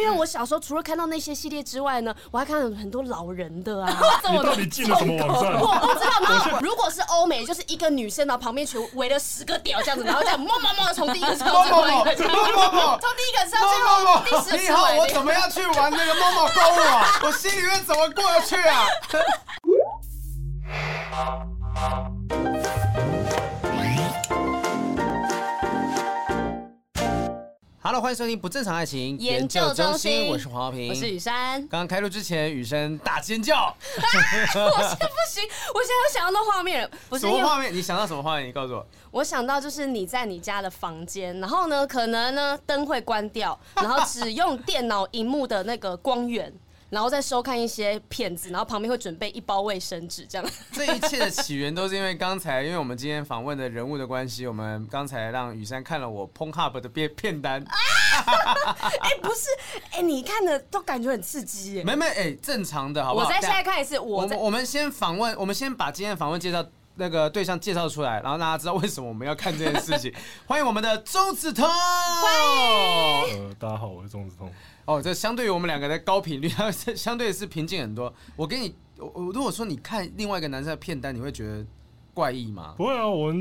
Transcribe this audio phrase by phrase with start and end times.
[0.00, 3.98] 因为我小时候除了看到那些系列之外呢，我还看到很多老人的啊。
[4.30, 5.60] 你到底进了什么网站？
[5.60, 6.12] 我不知道。
[6.22, 14.56] 然后如果是欧美，就是一个女生，然后旁边全围了十个屌这样子，然后这样摸摸摸从第一个车走过来，从第一个车最后第十。
[14.62, 17.04] 你好，我怎么样去玩那个摸摸购物啊？
[17.24, 18.86] 我心里面怎么过得去啊？
[27.88, 31.58] Hello，欢迎收听不正常爱情研究中心，我是黄浩平，我是雨珊。
[31.68, 35.42] 刚刚开录之前，雨珊大尖叫， 我现在不行，
[35.72, 37.74] 我现在有想到那画面，不是什么画面？
[37.74, 38.46] 你想到什么画面？
[38.46, 38.86] 你告诉我。
[39.10, 46.52] 我想到就是你在你家的房间，然后呢，可能呢灯会关掉，然后只用电脑荧幕的那个光源。
[46.90, 50.50] 然后再收看一些片子，然后旁边会准备一包卫生纸，这样。
[50.72, 57.62] 这一切的起源都是因为刚才，因为我们今天访问的人物的关系，我们刚才让雨珊看了我 Pornhub 的片片单。
[57.68, 59.46] 哎，不是，
[59.92, 61.84] 哎，你看的都感觉很刺激耶。
[61.84, 63.26] 没没，哎，正常的，好不好？
[63.26, 66.64] 我再现在看一次，我我们先访问，我们先把今天的访问介绍
[66.96, 70.12] 那个对象介绍出来，然后大家知道为什么我们要看这件事情。
[70.48, 71.64] 欢迎我们的钟子通。
[71.68, 73.48] 欢迎。
[73.48, 74.50] 呃，大家好，我是钟子通。
[74.88, 78.10] 哦，这相对于我们两个的高频率， 它相对是平静很多。
[78.34, 81.62] 我跟你，我我如果说你看另外一个男生的片单，你会觉得
[82.14, 82.74] 怪异吗？
[82.78, 83.34] 不会啊，我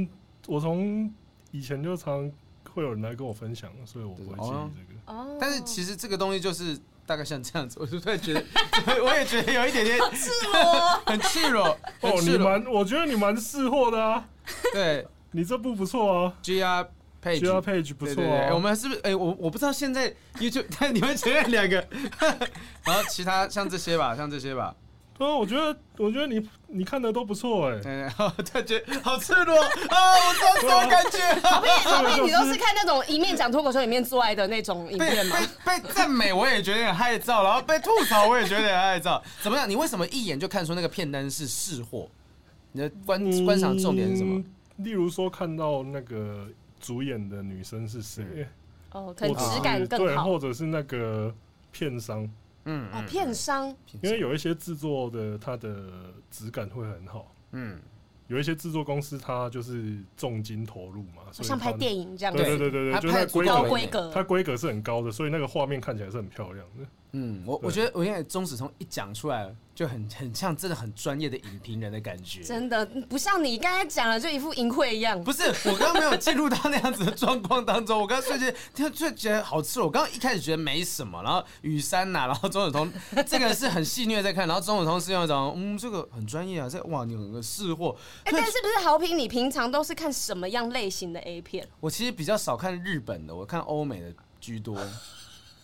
[0.45, 1.09] 我从
[1.51, 2.29] 以前就常
[2.73, 4.99] 会有人来跟我分享，所以我不会介意这个。
[5.17, 5.37] 哦。
[5.39, 8.43] 但是其实这个东西就是大概像这样子，我就突然觉得，
[9.01, 11.67] 我也觉得有一点点 赤裸，很赤裸。
[12.01, 14.27] 哦，你蛮，我觉得你蛮识货的啊。
[14.73, 16.37] 对，你这部不错啊。
[16.41, 16.89] G R。
[17.23, 18.99] Page Page 不错啊，我们是不是？
[19.01, 21.85] 哎，我我不知道现在 YouTube，但 你们前面两个，
[22.85, 24.73] 然后其他像这些吧，像这些吧。
[25.17, 27.79] 对啊，我觉得我觉得你你看的都不错哎。
[27.79, 31.33] 对，好，他觉得好赤裸啊，我知道什么感觉。
[31.41, 35.37] 好屁好屁，你都是看那种一面讲脱口秀一面做爱的那种影片吗？
[35.65, 39.19] 被被赞美我也觉得有点害臊，然后被吐槽我也觉得有点害臊。
[39.41, 39.67] 怎么样？
[39.67, 42.07] 你为什么一眼就看出那个片单是试货？
[42.73, 44.43] 你的观观赏重点是什么？
[44.77, 46.47] 例如说看到那个。
[46.79, 48.47] 主演的女生是谁？
[48.91, 51.33] 哦，可能质感更好，对，或者是那个
[51.71, 52.27] 片商，
[52.65, 53.67] 嗯，哦，片商，
[54.01, 57.79] 因为有一些制作的，它的质感会很好，嗯，
[58.27, 66.85] 有一些制作公司，它就是重金投入嘛，像拍电影这样，对对对对对，就它高规格，它规格是很高的，所以那个画面看起来是很漂亮的。
[67.13, 75.23] 嗯，我我觉得我现在钟子通一讲出来就很 很像真的很专业的影评人的感觉，真的不像你刚才讲了就一副淫秽一样。
[75.23, 79.79] 不是，我刚刚没有进入到那样子的状况当中，我刚刚瞬间听就觉得好吃。
[79.79, 82.91] 我刚刚一开始觉得没什么，然后雨山呐，然后钟子通
[83.25, 87.95] 这个是很戏谑在看，然后钟子通是用一种嗯，这个很专业啊，这哇你有个识货。
[88.25, 89.17] 哎、欸，但是不是好评？
[89.17, 91.65] 你平常都是看什么样类型的 A 片？
[91.79, 94.77] 我其实比较少看日本的，我看欧美的居多。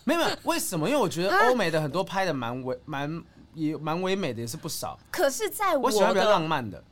[0.04, 0.88] 没有，没有，为什么？
[0.88, 4.98] 因为我觉得欧美的很多拍的蛮唯蛮也蛮唯美的，也是不少。
[5.10, 6.82] 可是，在我，我喜欢比较浪漫的。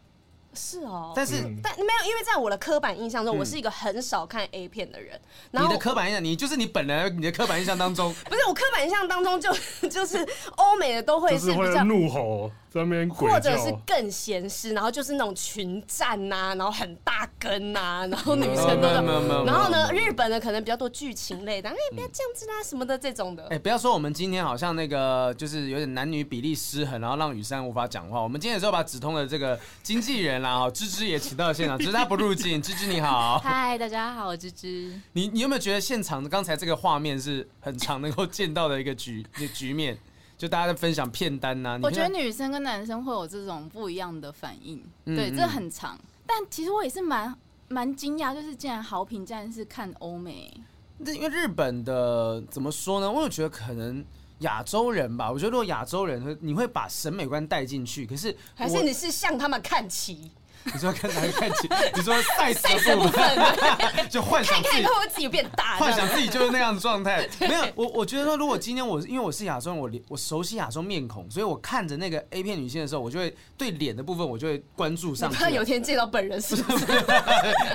[0.55, 5.19] 是哦，但是但没有，因为在我的刻板印象中，我是一个很少看 A 片的人。
[5.51, 9.51] 你的刻板印象，你就是你本来你的刻板印象当中，不是我刻板印象当中就
[9.89, 10.19] 就是
[10.57, 23.47] 欧美的都会是比较怒吼在那边，或者是更闲适，然后就是那种群战呐，然后很大根呐，然后女生都的，然后呢，日本的可能比较多剧情类的，哎，不要这样子啦什么的这种的。
[23.49, 28.21] 哎，不要说我们今天好像那个就是有点男女比例失衡，然后让雨山无法讲话。
[28.21, 30.43] 我们今天也是要把子通的这个经纪人。
[30.43, 32.61] 然后芝芝也请到了现场， 只是他不入境。
[32.61, 34.93] 芝芝你好，嗨，大家好，我芝芝。
[35.13, 39.97] 你你有没有觉得现场的刚才这个画面是很常能够见到的一个局一个局面？
[40.43, 41.81] 就大家在分享片单呐、啊。
[41.85, 45.97] 我觉得女生跟男生会有这种不一样的反应，嗯、对，这很长。
[46.27, 47.33] 但其实我也是蛮
[47.69, 50.53] 蛮惊讶，就是竟然好评竟然是看欧美。
[50.99, 53.09] 那因为日本的怎么说呢？
[53.09, 54.05] 我有觉得可能。
[54.39, 58.05] 亚洲人吧，我觉得如果亚洲人，你会把审美观带进去。
[58.05, 60.33] 可是还是你是向他们看齐？
[60.65, 61.69] 你说看哪里看起？
[61.95, 63.23] 你说赛事的部分，
[64.09, 67.29] 就幻想自己会自己变大，幻想自己就是那样的状态。
[67.41, 75.37] 没有，我我觉得说，如果今天我因为我是亚洲人，我我熟悉亚洲面孔，所以我看着那个 A 片女性的时候，我就会对脸的部分，我就会关注上去。
[75.37, 76.87] 他有天见到本人是不是？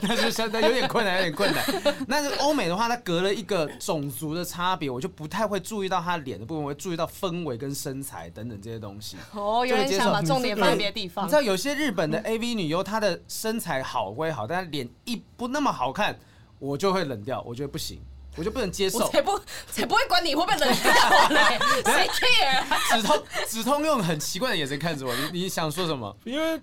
[0.03, 1.63] 那就相当有点困难，有点困难。
[2.07, 9.17] 那是欧美的话，它隔了一个种族的差别，我就不太会注意到她脸的部分，我会注意到氛围跟身材等等这些东西。
[9.33, 11.25] 哦，有点想把重点放在别的地方。
[11.25, 16.17] 你知道有些日本的 AV 女优，她的身材好归好，但是脸一不那么好看，
[16.59, 17.99] 我就会冷掉，我觉得不行，
[18.35, 18.99] 我就不能接受。
[18.99, 19.39] 我才不
[19.71, 23.01] 才不会管你会不会冷掉嘞， 谁 care？
[23.01, 26.15] 子通子通用很奇怪的眼神看着我，你你想说什么？
[26.23, 26.61] 因为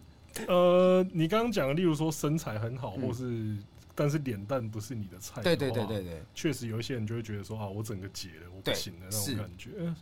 [0.49, 3.57] 呃，你刚刚讲的，例如说身材很好，或是
[3.95, 9.71] 但是脸蛋不是你的菜的，对对对对对，确实有一些人就会觉得说啊，我整个解了，我不行的那种感觉。
[9.71, 9.95] 是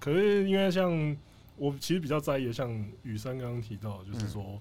[0.00, 1.16] 可是因为像
[1.56, 2.68] 我其实比较在意的，像
[3.02, 4.60] 雨珊刚刚提到，就是说、嗯、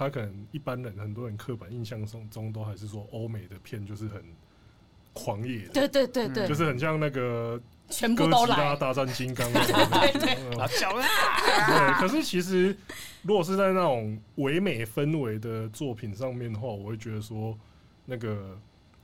[0.00, 4.24] 他可能一般人很多人刻板印象中中都还是说欧美的片就是很
[5.12, 7.60] 狂野的，对对对对，就是很像那个
[7.90, 10.20] 全部都来哥吉拉大战金刚 那种对对
[10.56, 12.74] 对，对，可是其实
[13.20, 17.54] 如果是在那种唯美氛围的作品上面的话，我会觉得说
[18.06, 18.58] 那个。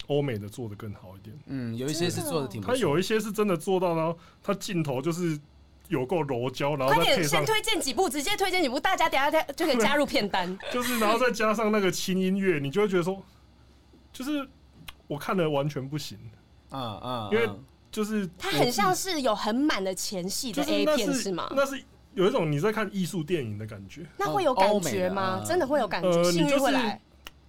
[0.08, 5.36] 欧美的做的更好一点，嗯，有一些是做的挺他有一些是真的做到，然后他镜头就是
[5.88, 13.22] 有够柔焦，然后再配上先推荐几部，直接推荐几部，大家等下就可以加入片单， 就是然后再加上那个轻音乐，你就会觉得说，
[14.12, 14.48] 就是
[15.06, 16.18] 我看的完全不行，
[16.70, 17.48] 啊啊，因为
[17.90, 21.50] 就是它很像是有很满的前戏的 A 片是吗？
[21.54, 21.82] 那是
[22.14, 25.42] 有一种你在看艺术电影的感觉，那会有感觉吗？
[25.46, 27.00] 真的会有感觉，性欲会来。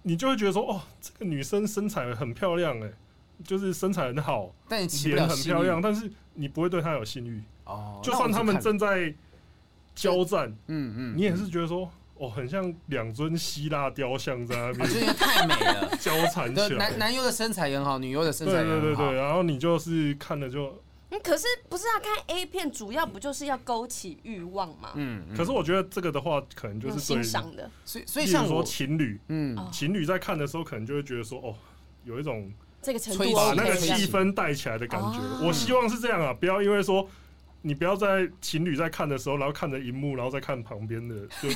[0.02, 2.90] 你就会觉得说，哦，这个女生身材很漂亮，哎，
[3.44, 7.42] 就是身材很好，但你脸很漂亮，但是你不会对她有性欲。
[7.68, 9.14] 哦，就算他们正在
[9.94, 16.90] 交战，嗯嗯，你也是觉得说，哦，很像两尊希腊雕像在那边，就是太美了， 交缠起来。
[16.90, 20.82] 男男优的身材也很好，女优的身材也很好，对对对对，然后你就是看了就。
[21.10, 21.96] 嗯，可是不是啊？
[22.00, 24.90] 看 A 片主要不就是要勾起欲望吗？
[24.94, 27.70] 嗯，可是我觉得这个的话，可能就是欣赏的。
[27.84, 31.54] 所以，所以像说情侣，嗯，情侣在看的时候，可能就会觉得说，哦，
[32.04, 35.18] 有一种这个程度把那个气氛带起来的感觉。
[35.42, 37.08] 我希望是这样啊，不要因为说。
[37.62, 41.48] 你不要在情侣在看的时候，然后看着荧幕，然后再看旁边的，就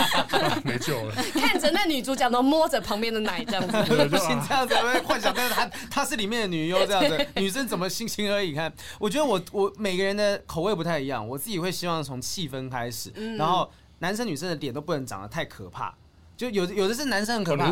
[0.64, 1.14] 没救了。
[1.34, 8.54] 看着那女主角都摸着旁边的奶，这样子，不行，这样子会幻想，但是她她是里面的女优，这样子， 女生怎么心情而已？
[8.54, 15.94] 看，我觉得我我每个人的口味不太一样，我自己会希望从气氛开始，然后男生女生的脸都不能长得太可怕。
[16.36, 17.66] 就有的有的是男生很可怕，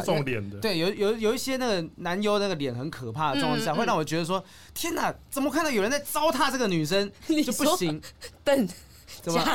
[0.60, 4.44] 对，有有有一些那个男优那个脸很可怕的状况下，会让我觉得说，
[4.74, 7.10] 天哪，怎么看到有人在糟蹋这个女生
[7.44, 8.00] 就不行？
[8.44, 8.68] 等。
[9.20, 9.42] 怎么？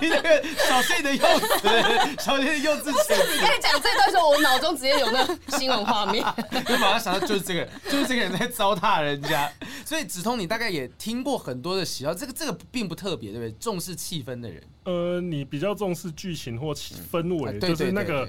[0.00, 2.84] 你那个小心的幼稚，小心的幼稚。
[2.84, 5.26] 不是你讲这段时候，我脑中直接有那
[5.58, 6.24] 新闻画面。
[6.24, 9.50] 我马上想到就是这个，就是这个人在糟蹋人家。
[9.84, 13.52] 所以子通，你大概也听过很多的喜好，这个这个并不特别，对不对？
[13.60, 18.28] 重视气氛的人，呃，你比较重视剧情或氛围，就是那个。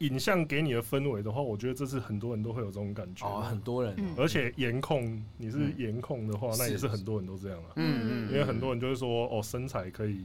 [0.00, 3.26] 影像给你的氛围的话，我觉得这是很多人都会有这种感觉。
[3.26, 7.72] 哦，很多人，而且颜控，你是颜控的话，那也是很多人都这样啊。
[7.76, 10.24] 嗯嗯，因为很多人就是说，哦，身材可以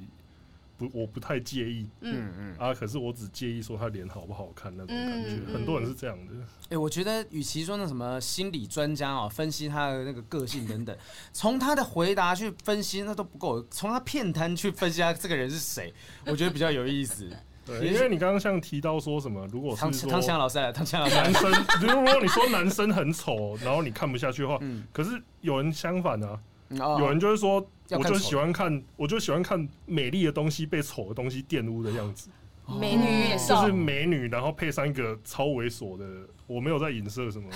[0.78, 1.90] 不，我不太介意。
[2.02, 5.54] 嗯嗯啊，可是我只介意说他脸好不好看那种感觉。
[5.54, 6.34] 很多人是这样的。
[6.70, 10.98] 哎，我觉得与其说那什么心理专家啊，分析他的那个个性等等，
[11.34, 15.94] 从他的回答去分析那都不够，从他片单去分析他这个人是谁，
[16.26, 17.30] 我觉得比较有意思。
[17.66, 21.52] 对，因为你刚刚像提到说什么，如果是说汤香老师，汤香老师，男生，
[21.82, 24.60] 如果你说男生很丑， 然后你看不下去的话，
[24.94, 26.40] 可是有人相反啊，
[26.70, 32.30] 有人就是说，我就喜欢看，我就喜欢看美丽的东西被丑的东西玷污的样子，
[32.80, 36.06] 美女也是，就是美女，然后配上一个超猥琐的，
[36.46, 37.50] 我没有在影射什么，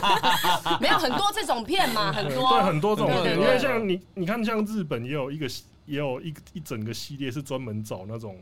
[0.78, 5.46] 没有很多这种片嘛， 很多，对，很多这种片，因为像你，你看像日本也有一个，
[5.86, 8.36] 也有一一整个系列是专门找那种。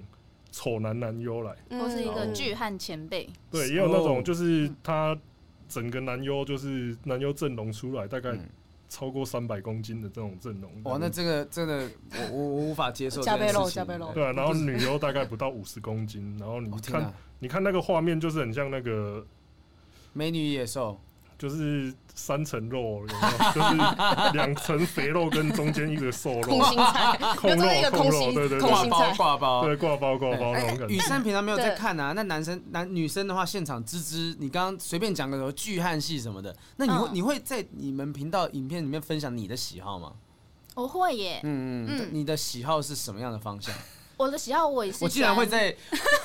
[0.56, 3.28] 丑男男优来，或是一个巨汉前辈。
[3.50, 5.14] 对，也有那种就是他
[5.68, 8.34] 整个男优就是男优阵容出来，大概
[8.88, 10.70] 超过三百公斤的这种阵容。
[10.84, 11.86] 哇，那这个真的
[12.32, 13.20] 我我无法接受。
[13.20, 14.10] 加倍肉，加倍肉。
[14.14, 19.26] 对啊，然后 女优大概不到五十公斤，然后你看，你看那个画面就是很像那个
[20.14, 20.98] 美女野兽。
[21.38, 23.52] 就是三层肉，有没有？
[23.52, 30.94] 就是两层肥肉跟中间一个瘦肉，空心菜， 空肉，空肉，对对对，挂包挂包，对挂包挂包那种感觉。
[30.94, 40.12] 宇珊平常没有在看啊，那男生男女生的话，现场吱吱，你刚刚随便讲个什么巨汉戏什么的，那你会你会在你们频道影片里面分享你的喜好吗？
[40.74, 41.86] 我会耶，嗯。
[41.88, 43.74] 嗯，你的喜好是什么样的方向？
[44.16, 45.04] 我的喜好我也是。
[45.04, 45.74] 我竟然会在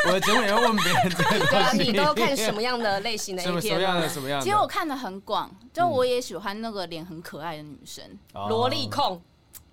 [0.07, 1.77] 我的节目也会问别人这个 东西。
[1.91, 3.61] 你都看什么样的类型的 A 片？
[3.61, 4.43] 什么样的什么样的？
[4.45, 9.21] 其实我看的很广，就我也喜欢那个脸很可爱的女生，萝莉控，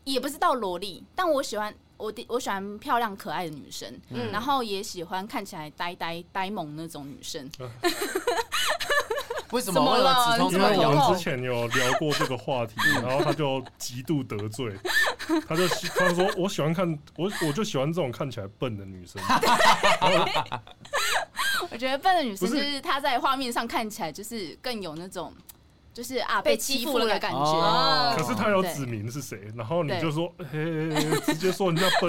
[0.04, 3.92] 也不是到萝莉，但我喜欢我我喜欢漂亮可爱的女生，
[4.32, 7.48] 然后也喜欢看起来呆呆呆萌那种女生。
[9.50, 10.36] 为什么了？
[10.50, 14.74] 因为我们之前有聊过这个话题， 然后他就极度得罪，
[15.46, 19.22] 他就他说我喜欢看我我就喜欢这种看起来笨的女生。
[21.70, 25.32] 我觉得笨的女生就是她在画面上看起来就是更有那种。
[25.98, 27.38] 就是啊被被欺负了的感觉。
[27.38, 30.94] 哦可是他有指明是谁，然后你就说，嘿，
[31.26, 32.08] 直接说人家笨，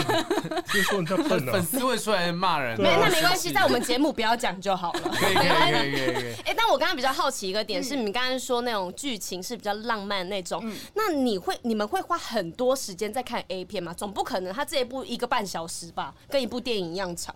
[0.68, 1.60] 直接说人家笨粉啊！
[1.60, 2.80] 丝会出来骂人。
[2.80, 5.00] 没，那没关系，在我们节目不要讲就好了。
[5.02, 6.34] 可以可以可以可以可以。
[6.46, 13.92] 哎、但我刚刚比较好奇一个点是，你们刚刚说那种剧情是比较浪漫那种，那你会你们会花很多时间在看 A 片吗？
[13.92, 17.36] 总不可能他这一部一个半小时吧，跟一部电影一样长。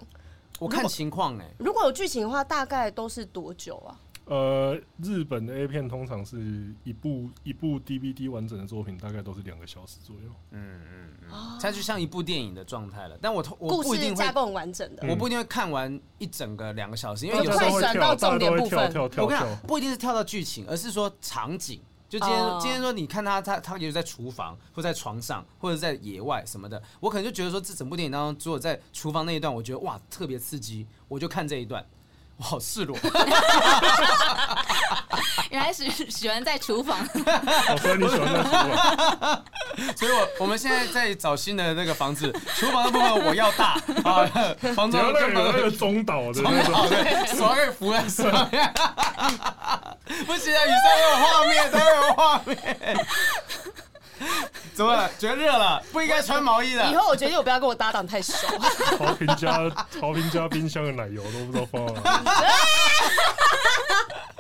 [0.60, 3.98] 我看情况哎，如果有剧情的话，大概都是多久啊？
[4.26, 10.30] 呃，日本的 A 片通常是一部一部 DVD 完整的作品，大概都是两个小时左右。
[10.52, 13.18] 嗯嗯它就像一部电影的状态了。
[13.22, 15.08] 但我我故不一定会事架，构很完整的。
[15.10, 21.82] 我不一定会看完一整个两个小时，因为就有时候快转到重点部分我跟你讲，不一定是跳到剧情，而是说场景。
[22.08, 32.03] 就今天，哦今天说你看他，他他也许在厨房，或在床上，或者在野外什么的，我可能就觉得说，这整部电影当中，只有在厨房那一段，我觉得哇特别刺激，我就看这一段，我
[32.44, 32.98] 好赤裸。
[35.50, 39.44] 原来是喜欢在厨房，哦，所以你喜欢在厨房？
[39.98, 44.26] 所以我我们现在在找新的那个房子，厨房的部分我要大啊，
[44.76, 48.74] 房你中的要那个有那个中岛的那好种，对，手可以扶在上面。
[50.26, 52.58] 不行啊，雨山有画面，都有画面。
[54.74, 55.10] 怎么了？
[55.18, 57.00] 觉得热了，不应该穿毛衣的以的。
[57.00, 58.48] 后我决定我不要跟我搭档太熟。
[58.98, 59.70] 豪平家
[60.02, 62.28] 豪平加冰箱的奶油都不知道放到哪里。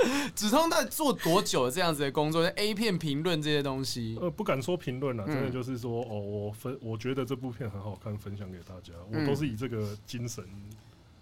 [0.36, 10.44] 子通到底做多久这样子的工作？A 片评论这些东西，呃，不敢说评论了，嗯真的就是说，哦，我分，我觉得这部片很好看，分享给大家，我嗯都是以这个精神，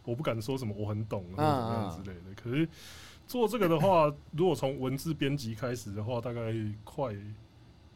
[0.03, 2.34] 我不敢说什么我很懂或者怎么样之类的。
[2.41, 2.68] 可是
[3.27, 6.41] 做这个的话，如果从文字编辑开始的话，大概
[6.84, 7.13] 快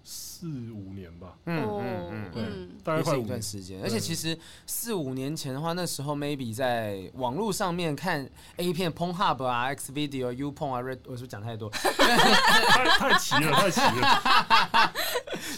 [0.08, 2.44] 四五年吧，嗯哦嗯嗯对。
[2.44, 3.42] 嗯，大概快五段。
[3.42, 11.70] 时间，而且其实四五年前的话，那时候 maybe 在网络上面看 A 片，Pornhub 啊、X Video、YouPorn 啊、Red，我是不是讲太多？
[11.70, 14.94] 太太齐了，太齐了。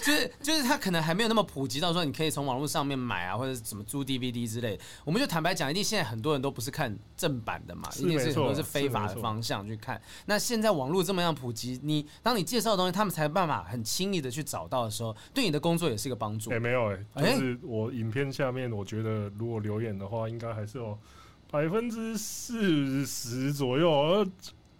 [0.08, 4.80] 就是就是它可能还没有那么普及到说你可以从网络上面买啊，或者是怎么租 DVD 之类。
[5.04, 10.02] 我们就坦白讲，一定现在很多人都不是看正版的嘛，一定是很多是非法的方向去看。
[10.26, 16.60] 那现在网络这么样普及，你当你介绍的东西，他们才有办法很轻易的去找到的时候，对你的工作也是一个帮助哎、。
[16.60, 20.98] 没有哎、哎就是我影片下面，我觉得如果留言的话，应该还是有
[21.52, 24.26] 百分之四十左右。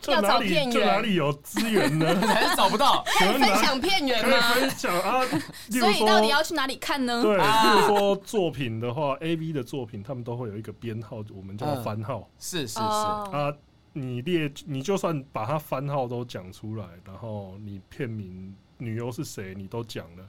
[0.08, 2.16] 要哪里找片源这哪里有资源呢？
[2.28, 4.54] 还是找不到， 分享片源可以吗？
[4.54, 5.22] 分享啊？
[5.72, 7.22] 所以到底，要去哪里看呢？
[7.22, 13.54] 对，啊例如说作品的话，A V 的作品，他们都会有一个编号，我们叫嗯番号、是是是，哦啊。
[13.94, 20.24] 你列，你就算把它番号都讲出来，然后你片名、女优是谁，你都讲了，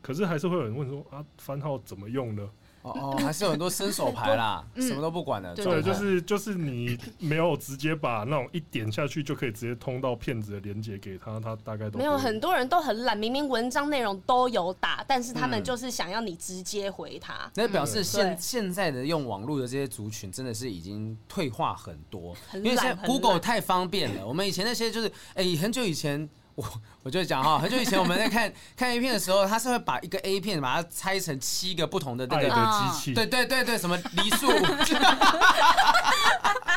[0.00, 2.42] 可是还是会有人问说啊，番号怎么用呢？
[2.82, 5.54] 哦哦，还是有很多伸手牌啦， 嗯什么都不管的。
[5.54, 17.50] 对就是就是你没有直接把那种一点下去就可以直接通到骗子的连接给他，他大概都没有，很多人都很懒，明明文章内容都有打，但是他们嗯就是想要你直接回他。
[17.54, 24.26] 那表示现对现在的用网络的这些族群真的是已经退化很多，因为现在 Google 太方便了。
[24.26, 26.28] 我们以前那些就是，哎、很久以前。
[26.54, 26.64] 我
[27.02, 34.48] 我就讲哈，很久以前我们在看看 A 片的时候，他是会把一个 A 片把它拆成七个不同的那爱个，的机器，对对对对，什么梨树。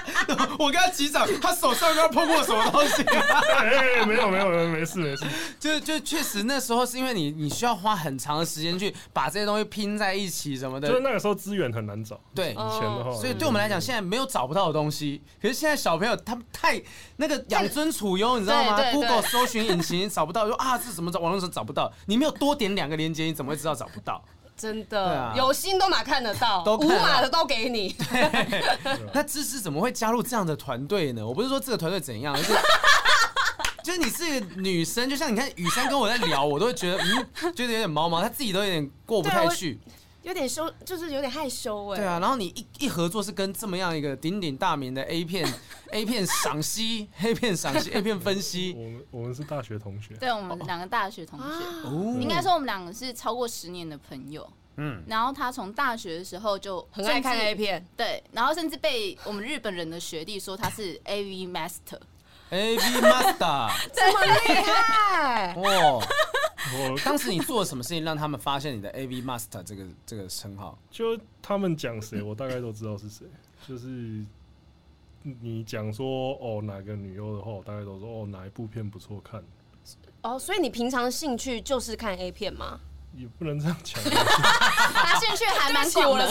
[0.58, 3.04] 我跟他击掌，他手上刚碰过什么东西？
[4.06, 5.26] 没有没有没有没事没事，
[5.60, 15.22] 就就确实那时候是因为你你需要花很长的时间去把这些东西拼在一起什么的就是，那个时候资源很难找，对以前的话，所以对我们来讲，现在没有找不到的东西。
[15.42, 16.82] 可是现在小朋友他们太
[17.18, 21.20] 那个养尊处优，你知道吗？Google 搜寻引擎找不到，说啊这怎么找？
[21.20, 24.24] 网络上找不到，你没有多点两个链接，你怎么会知道找不到？
[24.58, 27.96] 真的，有心都哪看得到，都看得到无码的都给你。
[29.14, 31.26] 那芝芝怎么会加入这样的团队呢？
[31.26, 32.54] 我不是说这个团队怎样，而是
[33.84, 39.80] 就是你是一个女生，就像你看雨珊跟我在聊，我都会觉得嗯，觉得有点毛毛，她自己都有点过不太去。
[40.26, 41.98] 有点羞，就是有点害羞哎。
[41.98, 45.48] 对啊，然后你一一合作是跟这么样一个鼎鼎大名的 A 片
[45.94, 51.46] A 片赏析 A 片赏析 A 片分析 我们我们是大学同学，对，我们两个大学同学，
[51.86, 54.48] 哦应该说我们两个是超过十年的朋友。
[54.78, 61.98] 嗯然后他从大学的时候就很爱看 A 片，对，然后甚至被我们日本人的学弟说他是 AV Master。
[62.52, 65.54] A V Master 这么厉害。
[65.56, 66.02] 哦，
[66.74, 70.78] 我当时你做了什么事情让他们发现你的 A V Master 这个这个称号？
[70.92, 73.26] 就他们讲谁，我大概都知道是谁，
[73.68, 74.24] 就是
[75.24, 79.44] 你讲说哦哪个女优的话，我大概都说哦哪一部片不错看。
[80.22, 82.80] 哦，所以你平常兴趣就是看 A 片吗？
[83.18, 84.02] 也不能这样讲。
[84.04, 86.26] 他兴趣还蛮广的，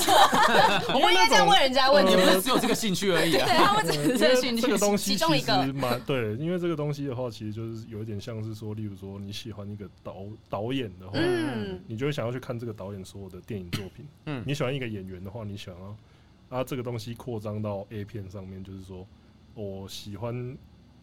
[0.88, 3.47] 我不 应该这样问人家问题，你不是只有这个兴趣而已啊。
[3.47, 10.17] 对他们只是这个兴这个东西其其中一个实蛮对，因为这个东西的话，其实就是有一点像是说，例如说你喜欢一个导
[10.49, 14.07] 导演的话，嗯，你就会想要去看这个导演所有的电影作品。
[14.26, 19.07] 嗯你喜欢一个演员的话，你想要啊，这个东西扩张到 A 片上面，就是说
[19.55, 20.35] 我喜欢，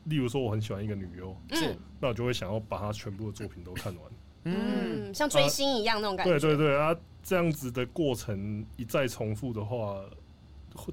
[0.06, 4.04] 例如说我很喜欢一个女优，嗯那我就会想要把她全部的作品都看完。
[4.44, 6.40] 嗯，像追星一样那种感觉。
[6.40, 10.02] 对对对啊，这样子的过程一再重复的话，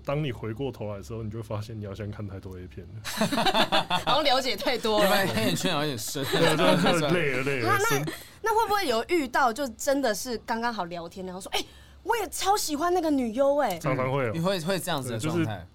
[0.05, 5.26] 当你回过头来的时候，你就会发现你好像看太多 A 片了， 然后了解太多了。
[5.28, 6.25] 黑眼圈有点深。
[6.25, 8.12] 对对对， 累了累了啊，那
[8.43, 11.64] 那会不会有遇到就真的是刚刚好聊天，然后说，哎、
[12.02, 15.67] 我也超喜欢那个女优，哎，常常会有你会会这样子的状态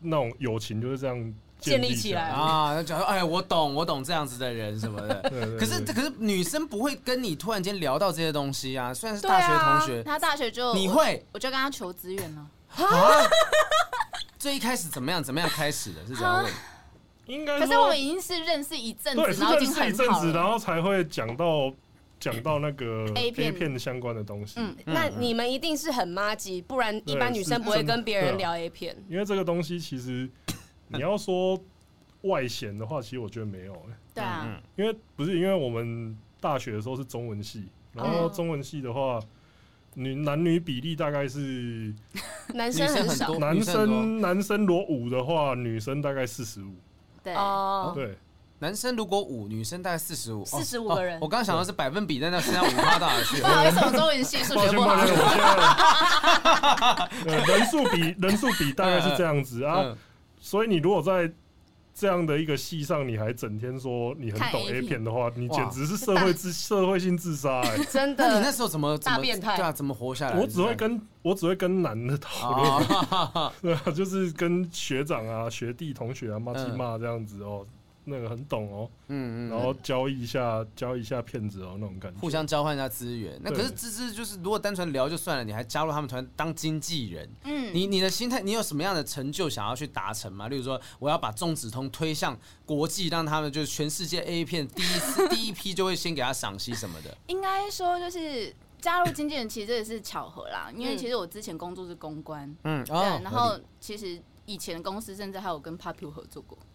[0.00, 2.28] 那种友情就是这样立建立起来来。
[2.30, 2.74] 啊？
[2.74, 5.14] 那假如哎，我懂，我懂这样子的人什么的。
[5.30, 12.46] 对对对可是可是女生不会跟你突然间聊到这些东西啊，虽然是大学啊同学，他大学就你会我就跟他求资源了。
[12.76, 13.22] 啊？
[14.38, 15.22] 最一开始怎么样？
[15.22, 16.06] 怎么样开始的？
[16.06, 16.52] 是这样问？
[17.26, 20.32] 应该可是我们已经是认识一阵，子，然后已经认识一阵子，很好了。
[20.32, 21.72] 然后才会讲到
[22.18, 24.54] 讲到那个 A 片 A 片相关的东西。
[24.56, 28.96] 嗯，那你们一定是很妈鸡，不然一般女生不会跟别人聊 A 片。
[29.08, 30.28] 因为这个东西其实
[30.92, 31.58] 你要说
[32.22, 33.80] 外显的话，其实我觉得没有、欸，
[34.14, 39.20] 对啊，嗯因为不是因为我们大学的时候是中文系，然后中文系的话，
[39.94, 41.92] 女男女比例大概是
[42.54, 43.38] 男生很少。
[43.38, 43.96] 男生男生很多。
[44.02, 46.74] 生男生裸五的话，女生大概四十五，
[47.22, 48.16] 对，哦，对，
[48.60, 53.46] 男生如果五，女生大概四十五，四十五个人哦我刚刚想到是百分比，但那剩下五趴到哪去不？
[53.48, 55.42] 好意思，我中文系数学不好抱歉抱歉，。
[57.26, 59.96] 我现在 呃人数比人数比大概是这样子啊，嗯
[60.44, 61.32] 所以你如果在
[61.94, 64.86] 这样的一个戏上，你还整天说你很懂 A 片。
[64.86, 67.78] 片的话，你简直是社会自 社会性自杀哎！
[67.88, 68.50] 真那你那。
[68.50, 69.54] 时候怎么大变态。
[69.56, 70.38] 对啊，怎么活下来？
[70.40, 76.66] 我只会跟我只会跟男的讨论，啊， 对啊，就是跟学长啊、学弟、同学啊骂嗯。
[76.70, 77.64] 鸡骂这样子哦，
[78.04, 83.38] 那个很懂哦，嗯嗯然后交易一下交易一下骗子哦那种感觉，互相交换一下资源。
[83.42, 90.48] 那可是对芝芝就是，如果单纯聊就算了，你还加入他们团当经纪人，嗯，你你的心态，你有什么样的成就想要去达成吗？
[90.48, 97.16] 例如说，我要把中子通推向国际，让他们就是全世界 A 片第一次 第一批就会先给他赏析什么的。
[97.28, 100.70] 应该说就是加入经纪人，其实这也是巧合啦。
[100.74, 104.20] 因为嗯其实我之前工作是公关，嗯，对，哦然后其实
[104.52, 106.58] 以前的公司甚至还有跟 Papu 合作过。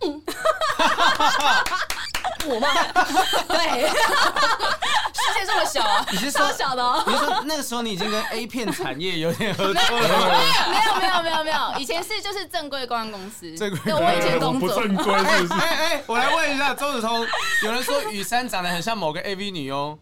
[2.48, 2.68] 我吗？
[3.48, 3.88] 对，
[5.14, 7.04] 世界这么小啊，你是说小的哦。
[7.06, 10.26] 你是说那个时候你已经跟 A 片产业有点合作了吗？
[10.72, 14.70] 没有没有没有没有，以前是就是正规公关公司，正规对我以前我工作。
[14.70, 15.60] 不正规是不是？
[15.62, 17.28] 哎哎，我来问一下周子通，
[17.64, 19.98] 有人说雨珊长得很像某个 AV 女优，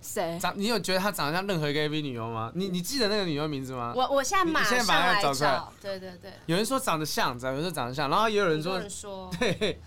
[0.00, 0.38] 谁？
[0.40, 2.50] 长你有觉得她长得像任何一个 AV 女优吗？
[2.54, 3.92] 你你记得那个女优名字吗？
[3.96, 6.32] 我我现在马你现在把它上来找出来找，对对对。
[6.46, 9.80] 有人说长得像，有人说长得像，然后也有人说很多人，说， 对，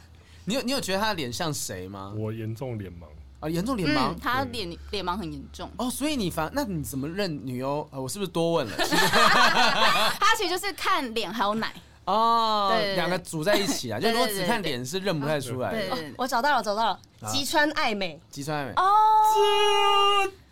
[0.45, 2.13] 你有你有觉得她的脸像谁吗？
[2.17, 3.05] 我严重脸盲，
[3.39, 4.19] 啊，严重脸盲嗯，。
[4.19, 5.69] 他脸脸盲很严重。
[5.77, 7.87] 哦，所以你反那你怎么认女优？
[7.91, 8.75] 呃，我是不是多问了？
[10.19, 11.73] 他其实就是看脸还有奶。
[12.13, 15.73] 哦两个组在一起啊， 就对对如果只看脸是认不太出来。
[16.17, 18.19] 我找到了，找到了，啊吉川爱美。
[18.29, 18.83] 吉川爱美，哦，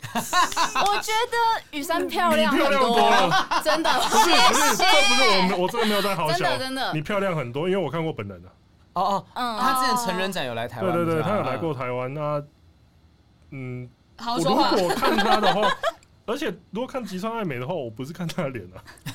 [0.86, 5.42] 我觉得雨珊漂亮漂亮多了真的，不是不是，谢这不是我。
[5.48, 8.48] 们，我真的没有在好真小，的真的你漂亮很多，因为我看过本人啊。
[8.94, 11.74] 哦哦，嗯，他之前成人展有来台湾，对对对，他有来过。
[11.74, 12.12] 台湾。
[12.12, 12.42] 那
[13.50, 13.88] 嗯，
[14.26, 14.88] 我如好好说话。
[14.88, 15.68] 果看他的话，
[16.28, 18.64] 而且如果看吉川爱美的话，我不是看她的脸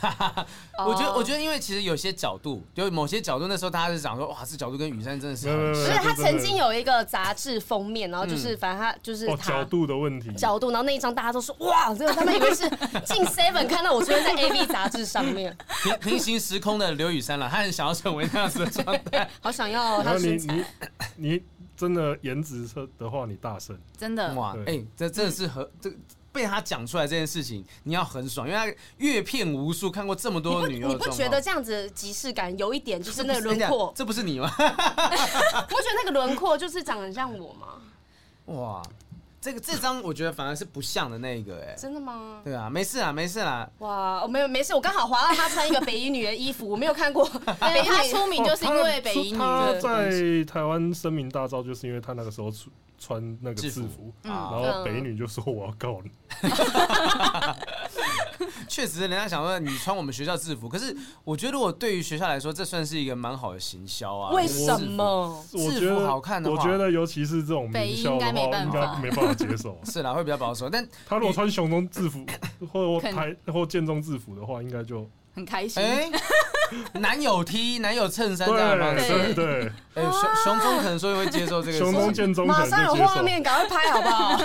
[0.01, 0.45] 啊，
[0.85, 5.47] 我觉得，我觉得，因为其实有些角度，就某些角度，那时候大家是讲说，哇，这角度跟雨山真的是。
[5.47, 10.33] 不是他曾经有一个杂志封面，然后就是反正他就是哦，角度的问题。
[10.33, 12.67] 角度，然后那一张大家都说哇，这个他们以为是
[13.05, 19.29] 进 Seven 看到我出现在 A B 杂志上面，平平行时空的刘雨山了，他很想要成为那样子的状态。
[19.39, 20.55] 好想要你他的身材
[21.15, 21.29] 你。
[21.29, 21.43] 你
[21.75, 22.67] 真的颜值
[22.99, 23.77] 的话，你大胜。
[23.97, 24.33] 真的。
[24.35, 25.91] 哇，哎、对这真的是和这
[26.33, 33.93] 被他讲出来这件事情，你要很爽，因为他阅片无数，看过这么多女你不觉得这样子即视感有一点就是那个轮这廓？
[33.95, 34.51] 这不是你吗？
[34.57, 37.67] 我觉得那个轮廓就是长得很像我吗？
[38.47, 38.83] 哇，
[39.43, 42.39] 这个这张我觉得反而是不像的那个、哎，真的吗？
[42.45, 43.69] 对啊，没事啊，没事啦。
[43.79, 47.27] 哇，我没有没事，我刚好划到他穿一个北衣女的衣服，我没有看过
[47.59, 48.03] 北对，他。
[48.05, 49.39] 出名就是因为北衣女。
[49.81, 56.11] 在台湾声名大噪，就是因为他那个时候穿穿那个制制服然后北一女就说我要告你。
[58.73, 64.31] 确实人家想说你穿我们学校制服，可是我觉得我对于学校来说，这算是一个蛮好的行销啊。
[64.33, 65.45] 为什么？
[65.51, 69.79] 制服好看的话，我觉得尤其是这种名校的话，应该没办法接受。
[69.85, 70.67] 是啦，会比较保守。
[70.67, 72.25] 但他如果穿雄中制服
[72.71, 75.83] 或台或建中制服的话，应该就很开心。
[76.99, 78.95] 男友 T，男友衬衫这样吗？
[78.97, 79.71] 对对。
[79.93, 80.11] 哎，熊
[80.43, 81.77] 熊中可能说会接受这个。
[81.77, 84.39] 熊中建中马上有画面，赶快拍好不好？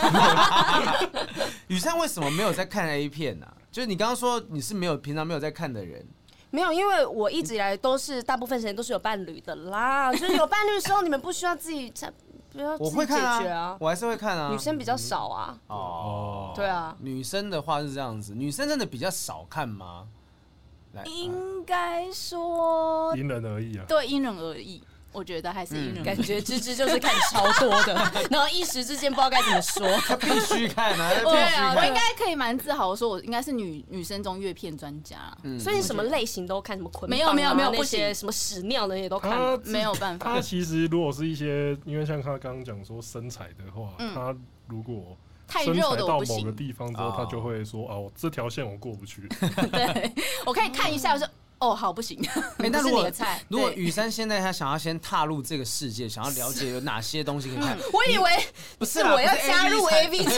[1.68, 3.46] 雨珊为什么没有在看 A 片呢？
[3.70, 6.06] 就是你刚刚说你是没有平常没有在看的人。
[6.50, 10.10] 没有，因为我一直以来都是大部分时间都是有伴侣的啦。
[10.16, 12.12] 就是有伴侣的时候，你们不需要自己在
[12.50, 13.76] 不要自己解决啊。
[13.78, 14.50] 我还是会看啊。
[14.50, 15.58] 女生比较少啊。
[15.66, 16.52] 哦。
[16.56, 16.96] 对啊。
[17.00, 20.08] 女生的话是这样子，女生真的比较少看吗？
[21.04, 24.82] 应该说因人而异啊，对，因人而异。
[25.12, 27.94] 我觉得还是因人，感觉芝芝就是看超多的，
[28.30, 29.86] 然后一时之间不知道该怎么说。
[30.06, 35.16] 他必须看啊， 对啊，我应该可以蛮自豪的说，我应该是女女生中阅片专家。
[35.42, 37.18] 嗯，所以什么类型都看，什么捆绑？
[37.18, 40.34] 没有没有没有，那些什么屎尿的也都看，没有办法。
[40.34, 45.16] 他其实如果是一些，因为像他刚刚讲说身材的话，他如果。
[45.50, 46.36] 太肉的我不行。
[46.36, 49.26] 到某个地方之后，他就会说：“啊，我，这条线我过不去。
[49.72, 50.12] ”对，
[50.44, 51.26] 我可以看一下，我说
[51.58, 52.18] ：“哦，好，不行。”
[52.58, 53.10] 哎，那如果
[53.48, 58.30] 如果雨珊现在他想要先踏入这个世界，想要了解有哪些东西可以看，我以为
[58.78, 60.24] 不是我要加入 AV。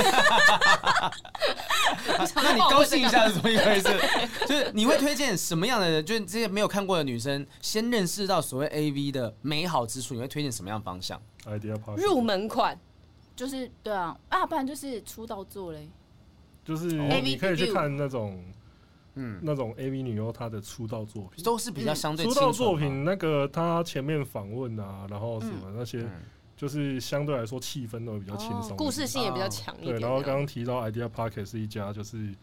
[2.35, 3.89] 那你高兴一下是怎么一回事？
[4.47, 6.05] 就是你会推荐什么样的人？
[6.05, 11.21] 就是这些没有看过的女生，先认识到所谓 AV 的美好之处，你会推荐什么样的方向？
[11.97, 12.79] 入门款。
[13.37, 15.89] 就是对啊，啊，不然就是出道作嘞，
[16.63, 16.87] 就是
[17.23, 18.39] 你可以去看那种，
[19.15, 23.05] 嗯，那种 AV 女优她的出道作品，都是比较相对出道作品。
[23.05, 26.09] 那个她前面访问啊，然后什么那些，
[26.57, 29.97] 就是相对来说气氛都会比较轻松，故事性也比较强一点。
[29.97, 32.35] 对，然后刚刚提到 Idea parker 是一家，就是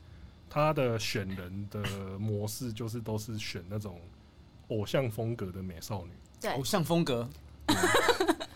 [0.49, 1.81] 他的选人的
[2.19, 3.99] 模式就是都是选那种
[4.69, 7.27] 偶像风格的美少女，对，偶像风格。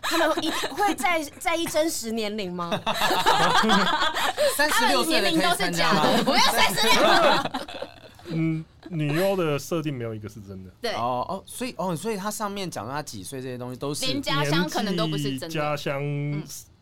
[0.02, 2.70] 他们一会在在意真实年龄吗？
[4.58, 7.00] 三十六岁年龄都是假的，不要三十六。
[8.34, 10.70] 嗯，女优的设定没有一个是真的。
[10.82, 16.02] 对哦哦，所以哦，所以他上面讲到他几岁这些东西都是连家乡可能都不是真的，家乡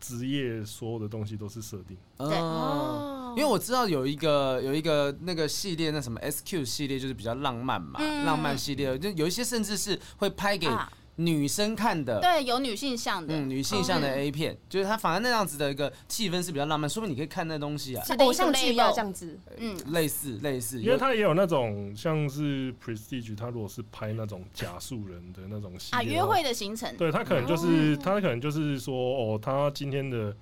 [0.00, 1.96] 职业所有的东西都是设定。
[2.18, 10.68] 对哦，因为我知道有一个有一个那个系列，那什么 SQ 系列就是比较浪漫嘛，浪漫系列就有一些甚至是会拍给。
[11.20, 30.34] 女生看的，对，有女性向的，嗯，女性向的 A 片，就是它反而那样子的一个气氛是比较浪漫，说不定你可以看那东西啊，偶像剧要这样子，嗯，类似类似，因为它也有那种像是 Prestige，它如果是拍那种假素人的那种戏啊，约会的行程，对他可能就是他可能就是说，哦，他今天的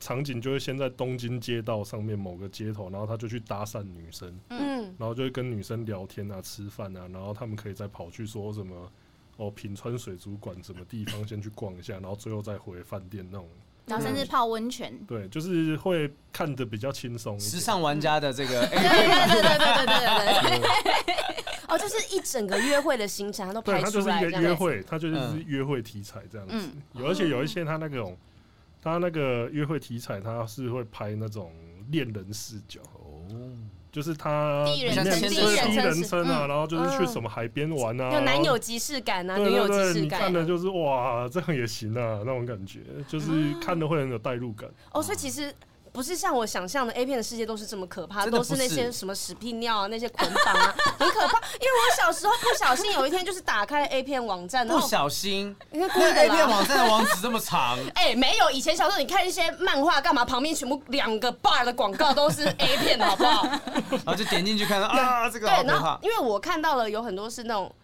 [0.00, 8.90] 场景就会先在东京街道上面某个街头，然后他就去搭讪女生，嗯，然后就会跟女生聊天啊，吃饭啊，然后他们可以再跑去说什么。
[9.36, 13.48] 哦，品川水族馆什么地方先去逛一下，然后最后再回饭店那种，
[13.86, 14.98] 然后甚至泡温泉。
[15.06, 17.38] 对，就是会看的比较轻松。
[17.38, 20.66] 时尚玩家的这个，对对对对对对对对。
[21.68, 23.82] 哦，就是一整个约会的行程，他都拍出来。
[23.82, 26.70] 它就是一个约会，它就是约会题材这样子。
[26.94, 28.16] 有，而且有一些他那种，
[28.80, 31.52] 他那个约会题材，他是会拍那种
[31.90, 32.80] 恋人视角。
[32.94, 33.52] 哦。
[33.96, 44.68] 就是他第一人称，第一人称啊，然后就是去什么海边玩啊，有男友即视感啊，女友即视感，你看的就是哇，这样也行啊，那种感觉，就是看的会很有代入感。
[44.92, 45.50] 哦，所以其实。
[45.96, 51.38] 不是像我想象的 A 片的世界都是这么可怕，都是那些什么屎屁尿啊，那些捆绑啊，很可怕。
[51.54, 57.78] 因为我小时候不小心有一天就是打开 A 片网站，不小心，因为 A 片网站的网址这么长。
[57.94, 63.46] 哎，没有，以前小时候你看一些漫画干嘛，旁边全部两个 bar 的广告都是 A 片的，好不好？
[64.04, 67.74] 然后就点进去看到啊，这个对，然后因为我看到了有很多是那种。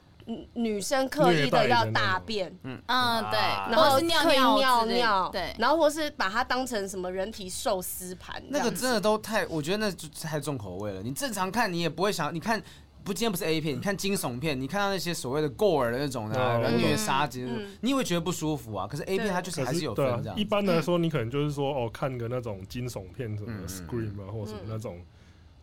[0.54, 2.80] 女生刻意的要大便，嗯。
[2.86, 3.38] 嗯对，
[3.70, 11.02] 然后是尿尿尿尿，对，然后或是把它当成什么人体寿司盘，那个真的都太，我觉得那就太重口味了。
[11.02, 12.62] 你正常看你也不会想，你看
[13.04, 18.86] 不，今天不是 A 片，你看惊悚片，你看到那些所谓的 gore 的那种的人虐杀，其实你也会觉得不舒服啊。
[18.86, 20.38] 可是 A 片它就是还是有分这样。
[20.38, 25.00] 一般来说，你可能就是说哦，看个那种惊悚片，什么 Scream 啊，或什么那种。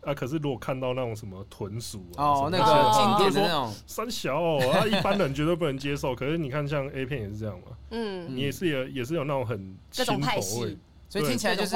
[0.01, 0.13] 啊！
[0.13, 6.15] 可是如果看到那种什么豚鼠哦，那个经典的那种三小哦，啊，一般人绝对不能接受。
[6.15, 10.77] 可是你看，像 A 片也是这样嘛，嗯，你也是有也是有那种很轻口味，
[11.09, 11.75] 所以听起来就是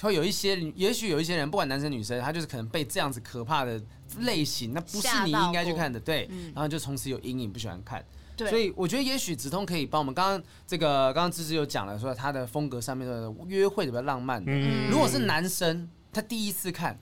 [0.00, 3.80] 会有一些，也许有一些人，不管男生女生，他就是可能被这样子可怕的
[4.20, 8.04] 类型，那不是你应该去看的，对，然后就从此有阴影，不喜欢看。
[8.38, 14.42] 所以我觉得也许子通可以帮我们，刚刚这个刚刚芝芝有讲了，说他的风格上面的约会比较浪漫。
[14.46, 16.98] 嗯，如果是男生，他第一次看。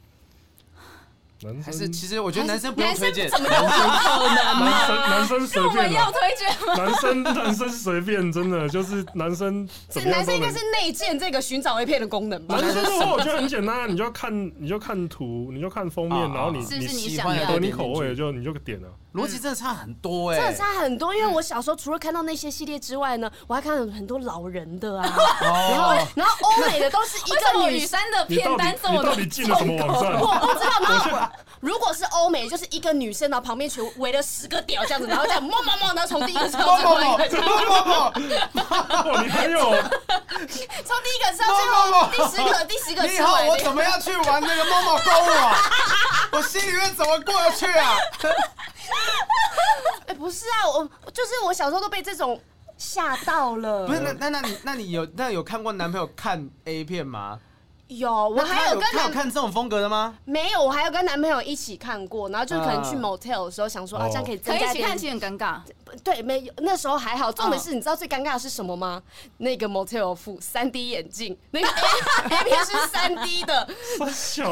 [1.42, 4.87] 男还是生其实我觉得男生不用男推荐，生怎么有可能男嘛？
[4.87, 6.74] 生男生随便要推荐吗？
[6.76, 12.57] 男生男生随便，真的就是男生怎么男生应该是内建这个寻找 A 片的功能吧？
[12.61, 18.88] 男生的话，我觉得很简单啊，你就看你就看图，你就看封面，啊然后你是不是你喜欢的合你口味就你就点了。
[19.14, 27.99] 逻辑真的差很多哎、真的差很多，因为我小时候除了看到那些系列之外呢，我还看到很多老人的啊，然后哦，然后欧美的都是一个 女生。
[28.11, 30.18] 的片单这么多你到底进了什么网站？
[30.20, 31.29] 我不知道，然后
[31.61, 38.12] 如果是欧美，就是一个女生，然后旁边全围了十个屌这样子，然后这样摸摸摸，然后从第一个车到最后一个，从哇，
[39.23, 39.70] 你很有
[40.42, 45.55] 第一个车到最后第十个第十个你好，我怎么样去玩那个某某购物啊？
[46.33, 47.96] 我心里面怎么过得去啊？
[50.21, 52.39] 不是啊，我就是我小时候都被这种
[52.77, 53.87] 吓到了。
[53.87, 57.41] 不是那那那你那你有那有看过男朋友看 A 片吗？
[57.98, 60.14] 有，我还有跟他有男看这种风格的吗？
[60.24, 65.61] 没有，我还有跟男朋友一起看过，然后就可能去嗯 motel 的时候想说啊，哦这样可以可增加点以一起看，其实很尴尬。
[66.05, 67.33] 对，没有那时候还好。
[67.33, 69.03] 重点是，你知道最尴尬的是什么吗？
[69.38, 71.66] 那个 motel 附三 D 眼镜，那个
[72.31, 73.68] A A 片是三 D 的，
[74.12, 74.44] 小，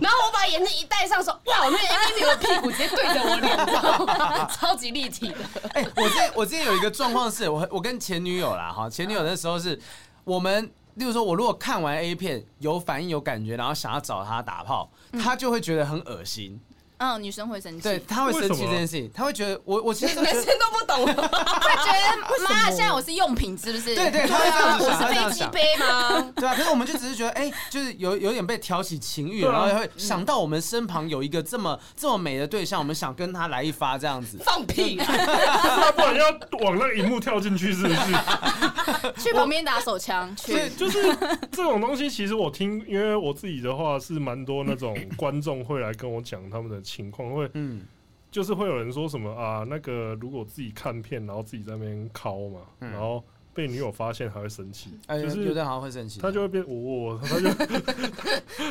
[0.00, 4.48] 然后我把眼镜一戴上说，哇，那个 A 片女的屁股直接对着我脸？
[4.56, 5.36] 超级立体的。
[5.72, 9.76] 哎、我之前我之前有一个状况是，我我跟前女友啦，哈，前女友那时候是
[10.22, 16.60] 我们，例如说，我如果看完 A 片有反应有感觉，然后想要找他打炮，他就会觉得很恶心，
[17.04, 23.94] 嗯，女生会生气，对，她会生气这件事情，她会觉得我我其实 都觉得男生都不懂， 会觉得妈，现在我是用品是不是？
[23.94, 25.38] 对对，她会这样子我想，她会这样想。
[25.38, 26.32] 是飞机杯吗？
[26.36, 34.38] 对啊，可是我们就只是觉得，哎、就是有有点被挑起情欲，对啊然后会想到我们身旁有一个这么这么美的对象，我们想跟他来一发这样子。
[34.44, 36.26] 放屁不然要
[36.64, 39.20] 往那个荧幕跳进去，是不是？
[39.22, 40.76] 去旁边打手枪，对，去。
[40.76, 41.14] 就是
[41.50, 47.82] 这种东西，其实我听，因为我自己的话是蛮多那种观众会来跟我讲他们的情况，会嗯，
[48.30, 52.90] 就是会有人说什么啊，那个如果自己看片，然后自己在那边敲嘛，嗯。
[52.92, 57.48] 然后被女友发现还会生气，哎、就是有的好像会生气，他就会变我， 他就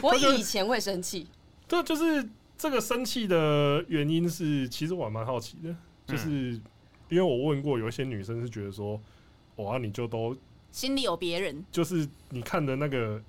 [0.01, 1.27] 我以前会生气，
[1.67, 5.73] 对，就是这个生气的原因是，其实我还蛮好奇的，
[6.05, 6.59] 就是
[7.09, 8.99] 因为我问过有一些女生是觉得说，
[9.55, 10.35] 哇，你就都
[10.71, 13.21] 心里有别人，就是你看的那个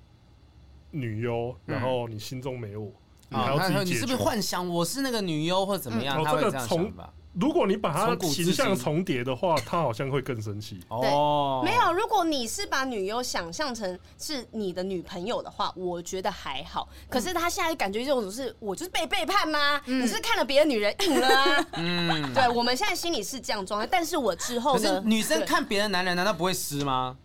[0.91, 2.91] 女优，然后你心中没我，
[3.29, 4.15] 你要自己解决你是不是。
[4.17, 6.23] 幻想我是那个女优或者怎么样？
[6.23, 7.09] 他会这样想吧？
[7.33, 10.79] 如果你把它从古至形象今重叠的话，他好像会更生气。
[10.87, 11.91] 哦，没有。
[11.91, 16.87] 如果你是把女优想象成是你的女朋友的话，我觉得还好。
[17.09, 19.81] 可是他现在感觉这种是我就是被背叛吗？
[19.85, 21.67] 你是看了别的女人硬了啊？
[21.73, 22.33] 嗯。
[22.33, 25.03] 对，我们现在心里是这样状态，但是我之后可是呢？
[25.03, 27.17] 女生看别的男人，难道不会湿吗？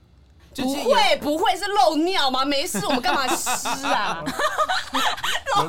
[0.52, 2.44] 就不是会不会是漏尿吗？
[2.44, 4.22] 没事，我们干嘛湿啊？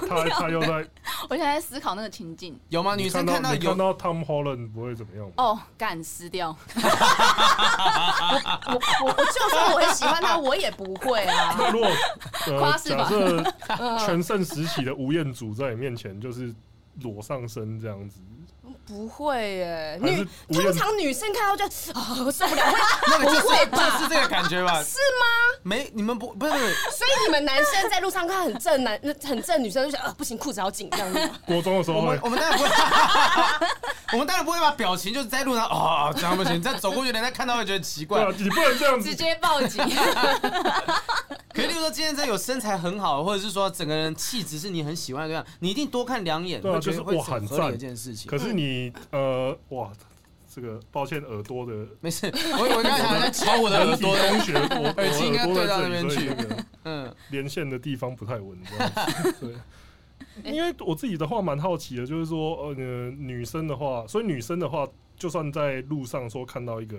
[0.08, 0.68] 他他又在
[1.30, 2.60] 我现在在思考那个情境。
[2.70, 2.96] 有吗？
[2.96, 5.32] 女生看到有看到 Tom Holland 不会怎么样？
[5.38, 6.56] 哦，干撕掉，
[8.68, 11.56] 我我我就算我很喜欢他，我也不会啊。
[11.58, 11.90] 那如果
[12.84, 13.44] 假设
[14.06, 16.54] 全盛时期的吴彦祖在你面前就是
[17.02, 18.20] 裸上身这样子，
[18.86, 21.64] 不会耶，女通常女生看到就
[21.94, 22.64] 啊、我受不了，
[23.08, 24.84] 那个就是不会吧就是这个感觉吧？
[24.84, 25.60] 是吗？
[25.64, 31.30] 没，你们不不是所以你们男生在路上看很正男、 很正女生，就想啊不行，裤子好紧这样子。
[31.46, 32.70] 国中的时候会我们我们当然不会，
[34.14, 39.08] 我们当然不会把表情就是在路上哦这样不行，再走过去人家看到会觉得奇怪你不能这样子。
[39.10, 39.82] 直接报警。
[41.54, 48.32] 可是例如说今天真的有身材很好，或者是说整个人气质是你很喜欢的对象，你一定多看两眼，对啊会觉得会就是哇很合理的赞一件事情。
[48.32, 48.71] 可是你
[49.12, 49.92] 呃哇，
[50.54, 59.34] 这个抱歉耳朵的没事，我我刚才在敲我的耳朵人体工学，我耳机应该对到那边去所以那个嗯，连线的地方不太稳，这样子。
[60.44, 62.74] 对，因为我自己的话蛮好奇的，就是说，呃，
[63.12, 66.98] 女生的话，所以女生的话，就算在路上说看到一个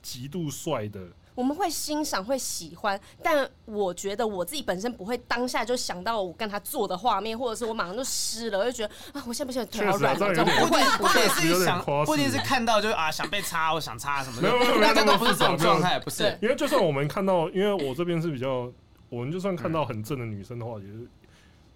[0.00, 1.00] 极度帅的，
[1.34, 16.22] 我们会欣赏、会喜欢，但我觉得我自己本身不会当下就想到我跟他做的画面，或者是我马上就湿了，我就觉得啊，我现在不行，腿好软这样不会不会是想，不一定是看到就是啊想被插，我想插什么的，没有没有没有大家都不是这种状态，不是。
[16.22, 16.38] 对。
[16.42, 18.72] 因为就算我们看到，因为我这边是比较，
[19.08, 21.08] 我们就算看到很正的女生的话，也是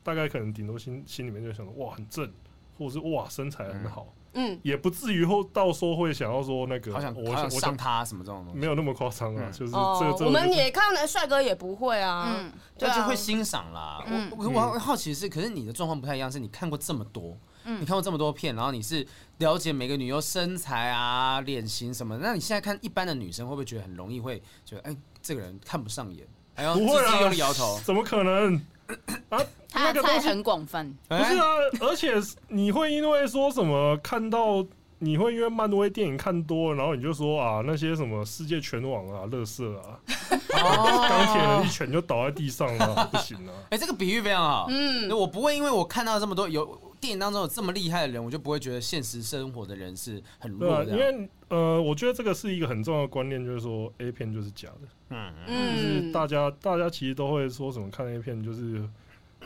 [0.03, 2.31] 大概可能顶多心心里面就想说哇很正，
[2.79, 14.05] 或者是哇身材很好，嗯，也不至于后到时候会想要说那个，好想我想伤想我想他什么这种东西，没有那么夸张啊，嗯就是这哦个，这个我们也看到帅哥也不会啊，嗯，对啊那就会，欣赏啦。
[14.07, 19.07] 嗯我我我好奇是，可是你的状况不太一样，是你看过这么多，嗯你看过这么多片，然后你是
[19.39, 26.27] 了解每个女优身材啊、脸型什么，那你现在看一般的女生，会不会觉得很容易会觉得，哎，这个人看不上眼？
[26.55, 27.79] 哎呦，不会啊自己用力摇头。
[27.85, 28.61] 怎么可能？
[29.29, 29.41] 啊，
[29.75, 31.45] 那个东西很广泛，不是啊，
[31.81, 32.15] 而且
[32.49, 34.65] 你会因为说什么看到，
[34.99, 40.01] 你会因为漫威电影看多了，然后你就说啊，那些什么世界拳王啊、乐色啊，
[41.09, 43.53] 钢铁人一拳就倒在地上了，不行啊！
[43.71, 44.67] 哎，这个比喻非常好。
[44.71, 46.65] 嗯，我不会因为我看到这么多有
[47.01, 50.93] 电影当中有这么厉害的人，我就不会觉得现实生活的人是很弱，的。
[50.93, 58.83] 因为呃，我觉得这个是一个很重要的观念，就是说 A 片就是假的，嗯就是嗯，大家大家其实都会说什么看 A 片就是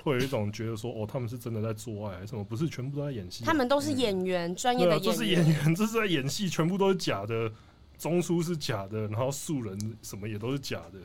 [0.02, 7.52] 会有一种觉得说哦，他们是真的在做爱，什么不是全部都在演戏，他们都是演员，专业的演员这是演员，这是在演戏，全部都是假的，
[7.98, 10.98] 中枢是假的，然后素人什么也都是假的。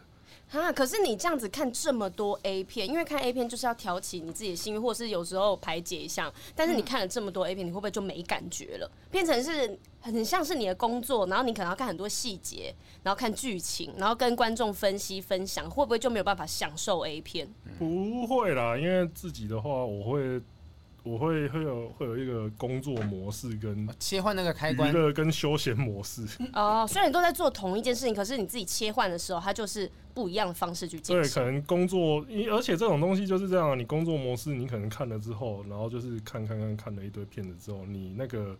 [0.52, 6.32] 啊，可是你这样子看这么多 A 片，因为看 A 片就是要挑起你自己的性欲，或者是有时候排解一下。
[6.56, 8.90] 但是你看了这么多 A 片，你会不会就没感觉了？
[9.12, 17.48] 变成是很像是你的工作，然后你可能要看很多细节，然后看剧情，然后跟观众分析分享，会不会就没有办法享受 A 片？
[17.78, 20.42] 不会啦，因为自己的话，我会
[21.04, 26.26] 我会会有会有一个工作模式跟切换那个开娱关，乐跟休闲模式。
[26.54, 31.41] 哦，虽然你都在做同一件事情，可是你自己切换的时候，它就是不一样的方式去进对，可。
[31.43, 38.58] 能工作，因而且这种东西就是这样，你工作模式，你可能看了之后，然后就是看看看看了一堆片子之后，你那个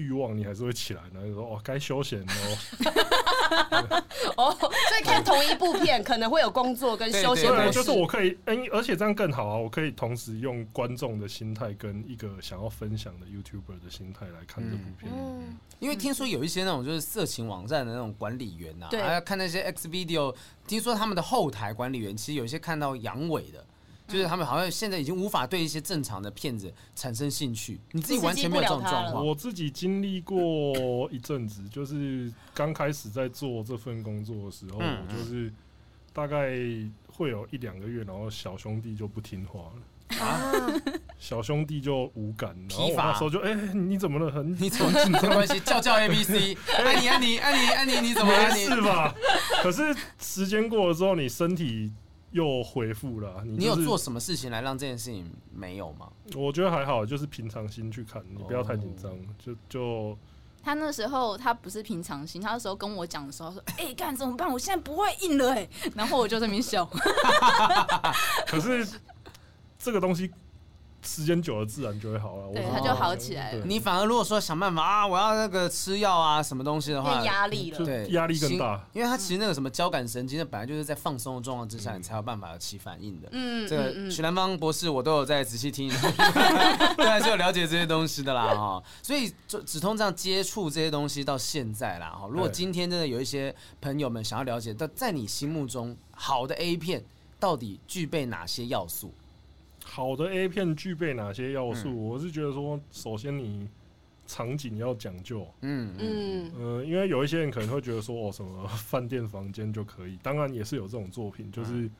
[0.00, 2.34] 欲望你还是会起来，然后就说哦，该休闲喽。
[4.36, 7.72] 哦，所以看同一部片可能会有工作跟休闲对对，模式。
[7.72, 15.12] 就是我可以，嗯，而且这样更好啊，我可以同时用观众的心态跟一个想要分享的 YouTuber 的心态来看这部片。
[15.12, 20.34] 嗯，因为听说有一些那种就是色情网站的那种管理员呐、啊，对还要看那些 X Video，
[20.66, 23.64] 听说他们的后台管理员其实有一些看到阳痿的，
[24.10, 27.80] 就是他们好像现在已经无法对一些正常的骗子产生兴趣。
[27.92, 35.52] 你自己完全没有这种状况，我自己经历过一阵子，就是刚开始在做这份工作的时候，嗯我就是
[36.12, 36.50] 大概
[37.06, 39.82] 会有一两个月，然后小兄弟就不听话了。
[40.18, 40.42] 啊，
[41.20, 44.28] 小兄弟就无感，然后我那时候就哎、你怎么了？
[44.28, 45.58] 很你怎么没关系？
[45.64, 48.38] 叫叫 A B C，爱你爱你爱你爱你，你怎么了？
[48.38, 49.14] 安妮没事吧？
[49.62, 51.92] 可是时间过了之后，你身体
[52.32, 53.42] 又回复了。
[53.44, 53.98] 你、就是、你有做？
[53.98, 56.10] 什么事情来让这件事情没有吗？
[56.34, 60.18] 我觉得还好，就是平常心去看，你不要太紧张、哦，就就
[60.62, 64.50] 他那时候他不是平常心，他那时候跟我讲的时候说：“哎、干怎么办？
[64.50, 66.84] 我现在不会硬了哎、然后我就在那边笑。
[68.46, 68.86] 可是
[69.78, 70.30] 这个东西
[71.02, 72.52] 时间久了自然就会好了。
[72.52, 77.84] 对它就好起来了你反而如果说想办法啊，我要那个吃药啊，什么东西的话变，压力了就。
[77.84, 83.28] 对，压力更大因为它其实那个什么交感神经，那本来就是在放松的状况之下，你才有办法起反应的。
[83.32, 85.88] 嗯，这个嗯嗯许南方博士，我都有在仔细听，
[86.96, 88.82] 对，还是有了解这些东西的啦哈。
[89.02, 92.28] 所以就只通这样接触这些东西到现在啦哈。
[92.30, 97.02] 如果今天真的有一些朋友们想要了解，到在你心目中好的 A 片
[97.38, 99.14] 到底具备哪些要素？
[99.90, 101.88] 好的 A 片具备哪些要素？
[101.88, 103.68] 嗯我是觉得说，首先你
[104.24, 105.44] 场景要讲究。
[105.62, 111.90] 嗯嗯嗯，呃，因为有一些人可能会觉得说，哦，什么饭店房间就可以，当然也是有这种作品，就是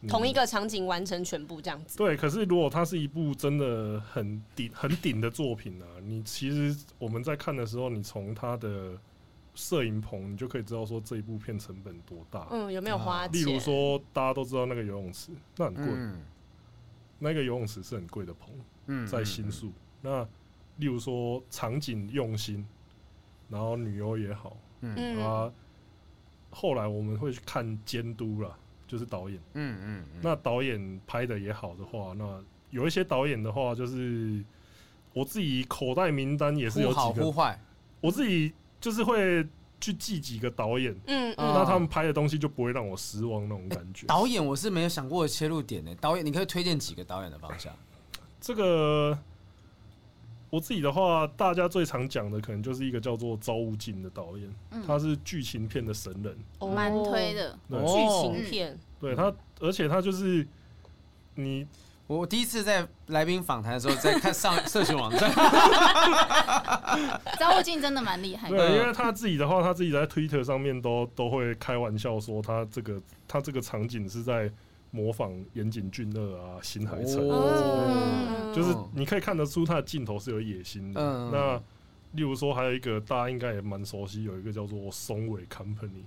[0.00, 1.98] 你同一个场景完成全部这样子。
[1.98, 2.16] 对。
[2.16, 8.98] 可是如果它是一部真的很顶很顶的作品啊，你其实我们在看的时候，你从它的
[9.54, 12.46] 摄影棚，你就可以知道说这一部片成本多大。
[12.50, 13.46] 嗯，有没有花钱？
[13.46, 16.20] 例如说，大家都知道那个游泳池，那很贵，嗯
[17.18, 18.50] 那个游泳池是很贵的棚。
[18.88, 19.72] 嗯在新宿。
[20.00, 20.22] 那
[20.76, 22.64] 例如说场景用心，
[23.48, 25.50] 然后女优也好，嗯啊，
[26.50, 29.40] 后来我们会去看监督啦，就是导演。
[29.54, 34.44] 嗯嗯嗯，那导演拍的也好的话，那有一些导演的话，就是
[35.12, 37.58] 我自己口袋名单也是有几个，忽坏，
[38.00, 39.44] 我自己就是会
[39.86, 44.04] 去记几个导演，嗯那他们拍的东西就不会让我失望那种感觉。
[44.08, 45.94] 导演我是没有想过的切入点呢。
[46.00, 47.72] 导演，你可以推荐几个导演的方向？
[48.40, 49.16] 这个
[50.50, 54.52] 我自己的话，大家最常讲的可能就是一个叫做朝雾镜的导演，
[54.84, 57.56] 他是剧情片的神人，哦蛮推的。
[57.70, 58.76] 剧情片。
[58.98, 60.44] 对他，而且他就是
[61.36, 61.64] 你
[62.06, 65.30] 我第一次在来宾访谈的时候，在看上社群网站，
[67.38, 68.56] 张悟净真的蛮厉害的。
[68.56, 74.50] 对，因为他自己的话，他自己在 Twitter 上面都都会开玩笑说，他这个他这个场景是在
[74.92, 81.00] 模仿岩井俊二啊、新海诚，嗯就是你可以看得出他的镜头是有野心的。
[81.00, 81.60] 嗯那
[82.12, 86.04] 例如说，还有一个大家应该也蛮熟悉，有一个叫做松尾 Company。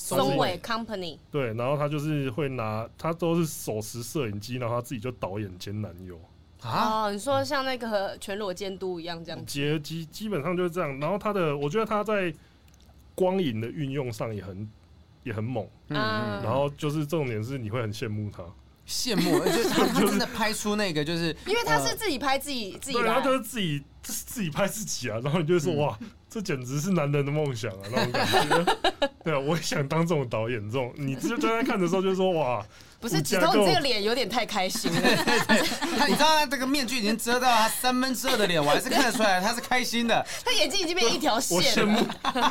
[0.00, 6.16] 松尾 Company，对，然后他就是会拿，他都是手持摄影机，然后他自己就导演兼男友，
[6.62, 10.98] 啊，哦，你说像那个全裸监督一样这样子，结基基本上就是这样。
[11.00, 12.32] 然后他的，我觉得他在
[13.16, 14.70] 光影的运用上也很
[15.24, 15.66] 也很猛。
[15.88, 15.98] 嗯
[16.44, 18.44] 然后就是重点是你会很羡慕他，
[18.86, 25.98] 羡慕，就是他 他真的拍出那个，就是因为他是自己拍自己自己对，他来，就是自己自己拍自己啊，然后你就会说哇，
[26.30, 28.76] 这简直是男人的梦想啊，那种感觉。
[29.24, 32.64] 对啊，我也想当这种导演，这种你就就在看的时候就说哇。
[33.00, 35.00] 不是指头，你这个脸有点太开心了。
[35.96, 40.26] 他 你知道他这个面具已经遮到他三分之二的脸，我还是看得出来他是开心的。
[40.44, 41.62] 他眼睛已经变一条线了。
[41.62, 42.00] 我羡慕，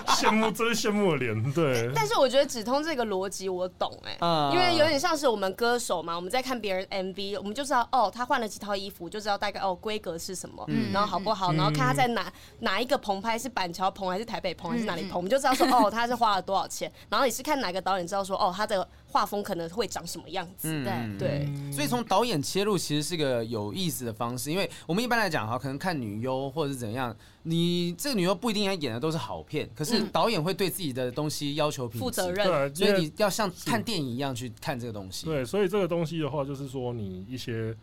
[0.08, 1.52] 羡慕，真是羡慕的脸。
[1.52, 1.92] 对。
[1.94, 16.92] 但是我觉得指通这个逻辑我懂哎、欸，因为有点像是我们歌手嘛，我们在看别人 MV，我们就知道哦，他换了几套衣服，就知道大概哦规格是什么，然后好不好，然后看他在哪哪一个棚拍，是板桥棚还是台北棚还是哪里棚，我们就知道说哦，他是花了多少钱。
[17.10, 18.88] 然后你是看哪个导演知道说哦，他的。
[19.10, 20.70] 画风可能会长什么样子？
[20.70, 35.26] 嗯、对对，所以从导演切入其实是个有意思的方式，因为我们一般来讲哈，可能看女优或者是怎样，你这个女优不一定要演的都是好片，可是导演会对自己的东西要求品质、负责任，所以你要像看电影一样去看这个东西。
[35.26, 37.74] 对，所以这个东西的话，就是说你一些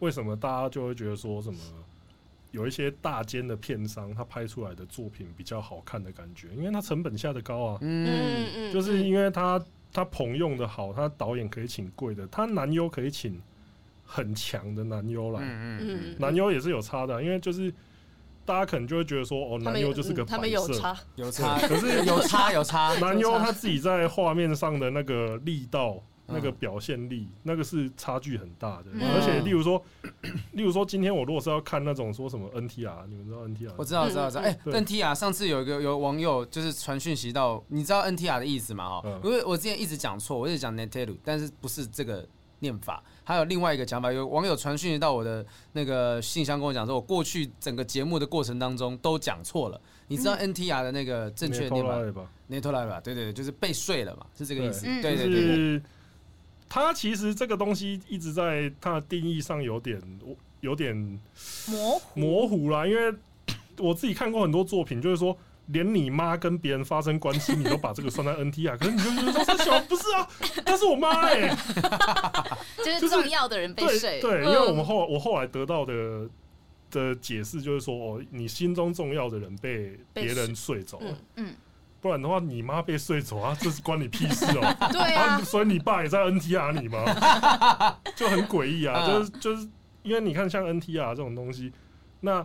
[0.00, 1.60] 为什么大家就会觉得说什么
[2.52, 8.46] 有一些大间的片商他拍出来的作品比较好看的感觉，因为他成本下的高啊，嗯。
[8.56, 9.62] 嗯，就是因为他。
[9.94, 13.38] 他棚用的好，他导演可以请贵的，他男优可以请
[14.06, 17.70] 很强的男优来，嗯嗯，男优也是有差的，因为就是
[18.46, 26.02] 大家可能就会觉得说，哦，男优就是个摆设，他们有差，有差，可是有差有差， 男优他自己在画面上的那个力道。
[26.26, 28.86] 那个表现力，那个是差距很大的。
[28.92, 29.82] 而且，例如说，
[30.52, 33.74] 例如说，今天我如果是要看那种说什么 NTR，你们知道 NTR？
[33.76, 34.42] 我知道，知道，知道。
[34.42, 39.00] 哎，NTR 上次有一个有网友就是传讯息到，你知道 NTR 的意思吗？
[39.00, 42.26] 哈，因为我之前一直讲错，我一直讲 Neteru，但是不是这个
[42.60, 43.02] 念法。
[43.24, 49.80] 还有另外一个讲法，有网友传讯息到我的那个信箱，跟我讲说，我过去整个节目的过程当中都讲错了。
[50.08, 51.98] 你知道 NTR 的那个正确念法
[52.48, 53.00] ？Neteru 吧？
[53.00, 54.86] 对对对，就是被睡了嘛，是这个意思。
[55.00, 55.82] 对对对。
[56.74, 60.00] 它其实这个东西一直在它的定义上有点
[60.60, 60.96] 有点
[61.68, 62.18] 模糊。
[62.18, 63.14] 模糊啦，因为
[63.76, 70.26] 我自己看过很多作品，就是说连你妈跟别人发生关系，你都把这个算在 NT 啊，可是你就觉得说这小不是啊，
[70.64, 71.56] 那是我妈哎、欸，
[72.78, 76.26] 就是重要的人被睡，对，对，因为我们后我后来得到的
[76.90, 81.48] 的解释就是说，哦，你心中重要的人被别人睡走了，嗯。
[81.48, 81.54] 嗯
[82.02, 84.92] 不然的话，你妈被睡走啊，这是关你屁事哦、 喔。
[84.92, 87.04] 对啊，所以你爸也在 NTR 你吗？
[88.16, 89.68] 就很诡异啊，就是就是
[90.02, 91.72] 因为你看像 NTR 这种东西，
[92.20, 92.44] 那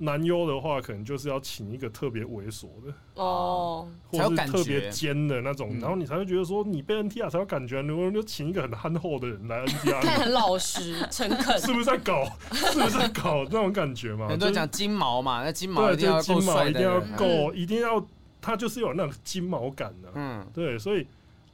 [0.00, 7.80] 男优的话，可能就是要请一个特别猥琐的哦，或者是特别尖的那种，然后你才会觉得说你被 NTR 才有感觉。
[7.82, 12.24] 如果就请一个很憨厚的人来 NTR，看 很老实诚恳，是不是在搞？
[12.52, 14.26] 是不是在搞那种感觉嘛？
[14.28, 18.04] 很多人讲金毛嘛，那金毛一定要金毛一定要够，一定要。
[18.48, 21.06] 他就是有那种金毛感的，嗯，对，所以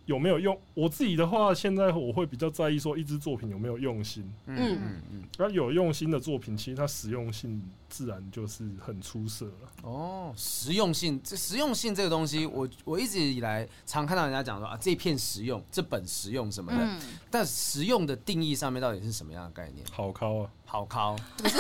[0.07, 0.59] 有没有用？
[0.75, 9.71] 我自己的话，现在我会比较在意说一支作品有没有用心，嗯嗯嗯，那有用心的作品，其实它实用性自然就是很出色了。
[9.83, 17.01] 哦，实用性，这实用性这个东西，我我一直以来常看到人家讲说啊，这片实用，这本实用什么的，嗯、
[17.31, 19.87] 但实用的定义上面到底是什么样的概念？
[19.91, 21.59] 好考啊，好考， 可是，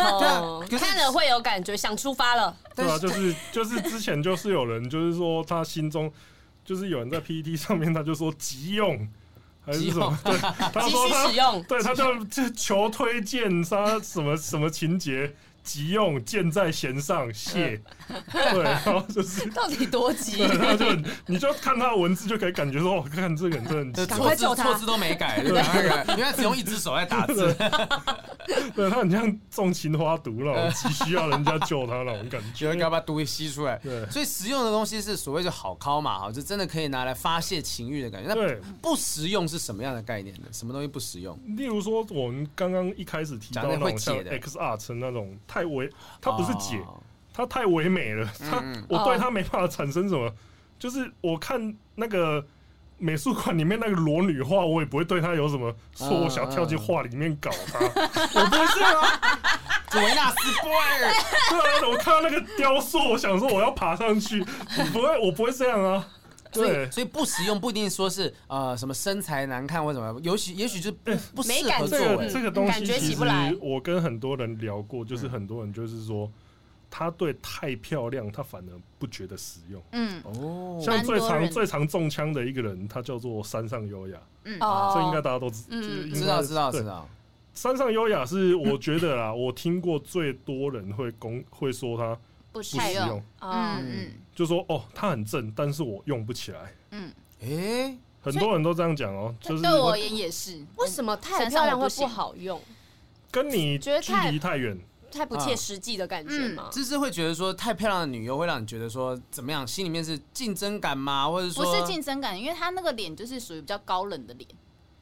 [0.00, 2.56] 哦、看了会有感觉，想出发了。
[2.74, 6.10] 对啊，就是就是之前就是有人就是说他心中
[6.66, 9.08] 就是有人在 PPT 上面他就说急用
[9.64, 10.36] 还是什么，对，
[10.72, 15.34] 他说他对他就就求推荐他什么什么情节。
[15.66, 17.82] 急用，箭在弦上，谢。
[18.32, 20.36] 对，然后就是 到底多急？
[20.36, 20.86] 对，他就
[21.26, 25.50] 你就看他的文字就可以感觉说，我看这个人真的错字错字都没改，对，
[26.14, 27.52] 因为他只用一只手在打字。
[28.76, 33.76] 对，他很像种情花毒那种，急需要人家救他那种感觉，要把毒给吸出来。
[33.82, 38.32] 对，所以实用的东西是所谓的好尻嘛，哈，就真的可以拿来发泄情欲的感觉。
[38.32, 40.42] 那不实用是什么样的概念呢？
[40.52, 41.36] 什么东西不实用？
[41.56, 45.36] 例如说，我们刚刚一开始提到那种像 X Art 那种。
[45.56, 45.90] 太唯，
[46.20, 46.78] 他不是姐，
[47.32, 48.28] 他太唯美了。
[48.50, 50.30] 他，我对他没办法产生什么，
[50.78, 52.44] 就是我看那个
[52.98, 57.78] 美术馆里面那个裸女画，我也不会对他有什么说我想跳进画里面搞他，
[58.38, 59.20] 我不会这样啊。
[59.94, 64.44] 维纳斯 boy，对啊，我看到那个雕塑，我想说我要爬上去，
[64.78, 66.06] 我不会，我不会这样啊。
[66.56, 72.84] 所以，所以不实用不一定说是呃什么身材难看或什么，尤其也许就不不适合作为这个东西。
[72.86, 73.22] 其实
[73.60, 76.30] 我跟很多人聊过，就是很多人就是说，
[76.90, 79.82] 他对太漂亮，他反而不觉得实用。
[79.92, 84.18] 嗯哦，像最常最常中枪的一个人，他叫做山上优雅。
[84.44, 85.62] 嗯哦，这应该大家都知
[86.12, 87.08] 知道知道知道。
[87.52, 92.16] 山上优雅是我觉得啦，我听过最多人会公会说他
[92.52, 93.22] 不实用。
[93.40, 94.10] 嗯嗯。
[94.36, 96.72] 就说哦，它很正，但是我用不起来。
[96.90, 100.64] 嗯，诶，很多人都这样讲哦，就是对我而言也是。
[100.76, 102.60] 为什么太漂亮会不好用？
[103.32, 103.90] 跟你距
[104.30, 104.78] 离太远，
[105.10, 106.68] 太不切实际的感觉嘛？
[106.70, 109.66] 就是会觉得说太漂亮的女优会让你觉得说怎么样？
[109.66, 111.28] 心里面是竞争感吗？
[111.28, 112.38] 或者说不是竞争感？
[112.38, 114.48] 因为她那个脸就是属于比较高冷的脸，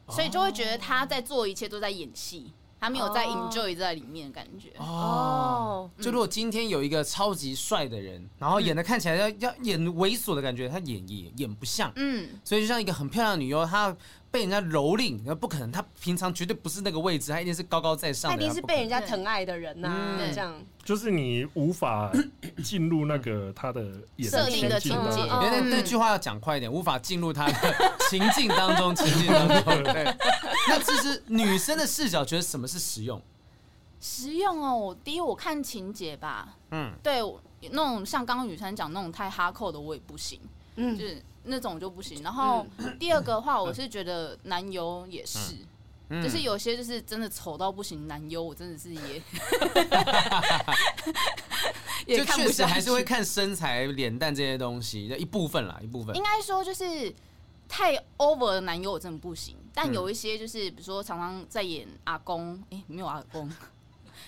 [0.09, 2.53] 所以就会觉得她在做一切都在演戏。
[2.85, 4.69] 他没有在 enjoy 在里面的感觉。
[4.77, 13.97] 哦，就如果今天有一个超级帅的人，然后演的看起来要要演猥琐的感觉，他演也演不像，嗯，所以就像一个很漂亮的女优，她
[14.35, 20.53] 被人家蹂躏，那不可能，他平常绝对不是那个位置，他一定是高高在上的，她一定是被人家疼爱的人呐，这样。
[20.83, 22.11] 就是你无法
[22.65, 23.81] 进入那个他的
[24.19, 29.63] 设定的情节，原来那句话要讲快一点，无法进入他的情境当中，情境当中，
[29.95, 30.05] 对。
[30.69, 33.23] 那其实女生的视角觉得什么是实用？
[34.01, 37.21] 实用哦，第一我看情节吧，嗯，对，
[37.71, 40.41] 那种像刚刚雨珊讲那种太哈扣的我也不行，
[40.75, 42.23] 嗯，就是那种就不行。
[42.23, 42.67] 然后
[42.99, 45.57] 第二个的话，我是觉得男优也是，
[46.23, 49.23] 就是有些就是真的丑到不行，男优我真的是也，
[52.19, 56.15] 也确实还是会看身材、脸蛋这些东西的一部分啦，一部分。
[56.17, 57.15] 应该说就是。
[57.67, 63.51] 太 over 的男优我真的不行，但有一些就是比如说常常在演阿公，哎、欸，没有阿公，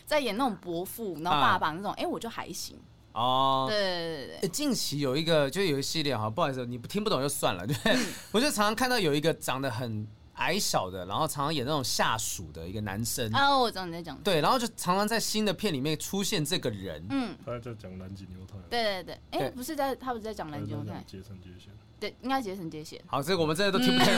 [0.07, 2.79] 在演那种伯父，然后爸爸那种，哎、欸，我就还行。
[3.17, 4.49] 哦，对对对对。
[4.51, 7.67] 近期有一个就有一系列哈，不好意思，你听不懂就算了。
[7.67, 7.75] 对，
[8.31, 13.33] 我就常常看到有一个长得很矮小的，然后常常演那种下属的一个男生。
[13.33, 14.17] 啊，我知道你在讲。
[14.19, 17.03] 对，然后就常常在新的片里面出现这个人。
[17.09, 18.59] 嗯，他在讲南极牛太。
[18.69, 21.03] 对对对，哎、欸，不是在，他不是在讲南极牛太。
[21.07, 21.73] 结成结线。
[21.99, 23.01] 对，应该结成接线。
[23.07, 24.15] 好，这个我们真的都听不懂。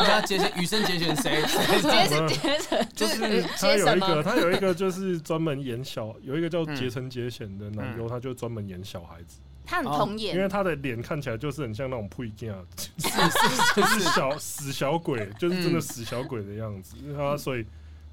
[0.00, 1.42] 你看结线，羽生结弦谁？
[1.80, 9.40] 结成结成，就是他有一个，他有一个就是专门演小，有一个叫结成结弦的男优，他就专门演小孩子。
[9.64, 16.96] 他很童颜，因为他的脸看起来就是很像那种配件， 是是就是小死小鬼，就是真的死小鬼的样子。
[17.16, 17.64] 他所以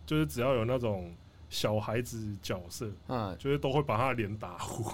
[0.05, 1.11] 就是只要有那种
[1.49, 4.93] 小孩子角色，嗯，就是都会把他的脸打糊。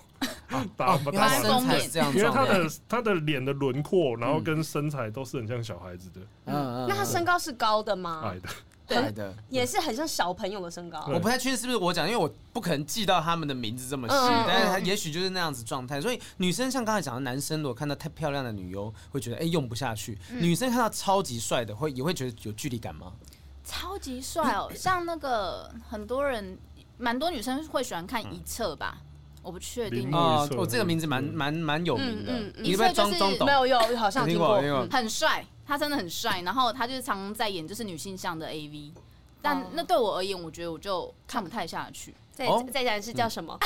[0.78, 6.22] 打把他身材这样，因为他的他的脸的轮廓，然后跟身材都是很像小孩子的。
[6.45, 8.22] 嗯，那他身高是高的吗？
[8.26, 11.06] 矮的，矮的，也是很像小朋友的身高。
[11.08, 14.16] 我不太确定是不是我讲，因为我不可能记到他们的名字这么细，
[14.47, 15.99] 但是他也许就是那样子状态。
[15.99, 23.14] 所以女生像刚才讲的，男生如果看到太漂亮的女优，会觉得哎用不下去；女生看到超级帅的，会也会觉得有距离感吗？
[23.64, 26.56] 超级帅哦，像那个很多人，
[26.97, 28.99] 蛮多女生会喜欢看一侧吧。
[29.46, 33.46] 我不确定哦，我这个名字蛮蛮蛮有名的，你会装装懂？
[33.46, 34.60] 没有有，好像听过，
[34.91, 36.41] 很帅，他真的很帅。
[36.41, 38.91] 然后他就是常常在演就是女性向的 AV，
[39.43, 42.12] 但那对我而言，我觉得我就看不太下去。
[42.34, 43.58] 再再讲是叫什么？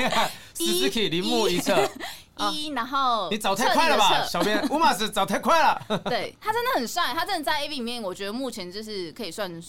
[0.58, 1.88] 一铃 木一册
[2.50, 6.00] 一，然后你找太快了吧，小编 乌马斯找太快了。
[6.06, 9.62] 对，他真的很帅，他真的在 AV 里面，我觉得目前就是可以算。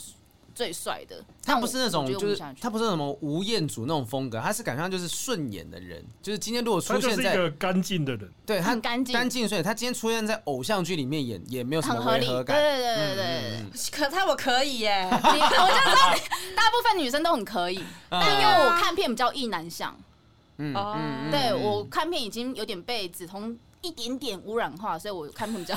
[0.57, 6.03] 最帅的，他不是那种，就是他不是什么吴彦祖那种风格，他是感觉上就是顺眼的人。
[6.19, 12.57] 就是今天如果出现在一个干净的人，对，他很干净，干净，所以他今天出现在偶像剧里面演也没有什么违和感。
[12.57, 15.67] 对对对对，可他我可以耶， 我就知道
[16.55, 19.95] 大部分女生都很可以，但因为我看片比较意难向，
[20.57, 23.55] 嗯嗯，对我看片已经有点被梓潼。
[23.81, 25.75] 一点点污染化，所以我看比较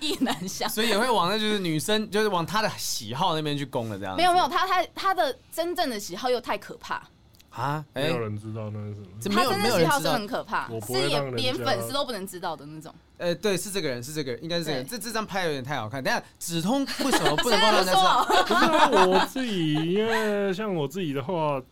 [0.00, 4.16] 意难想，所以也会往那就是女生，就是往她的喜好那边去攻了，这样。
[4.16, 7.02] 没有没有，他他他的真正的喜好又太可怕
[7.50, 7.84] 啊！
[7.92, 9.06] 没有人知道那是什么。
[9.36, 12.92] 他真正的喜好是很可怕，是连连粉丝都不能知道的那种。
[13.18, 14.86] 呃，对，是这个人，是这个人，应该是这个人。
[14.86, 16.02] 这这张拍有点太好看。
[16.02, 18.24] 等下，梓潼为什么不能让人家知道？
[18.48, 21.62] 不是我自己，因为像我自己的话，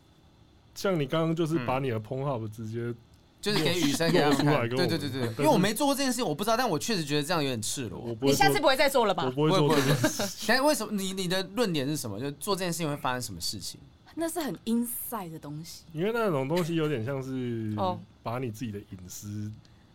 [0.75, 2.95] 像你刚刚就是把你的 Pornhub 直接。
[3.43, 8.17] 就是给雨生给他看，对对对对，因为我没做过这件事情，我不知道，但我确实觉得这样有点赤裸。
[8.21, 9.25] 你下次不会再做了吧？
[9.25, 12.21] 我不会做这件 为什么你你的论点是什么？
[12.21, 13.81] 就做这件事情会发生什么事情？
[14.15, 15.83] 那是很 inside 的东西。
[15.93, 17.75] 因为那种东西有点像是
[18.23, 19.51] 把你自己的隐私。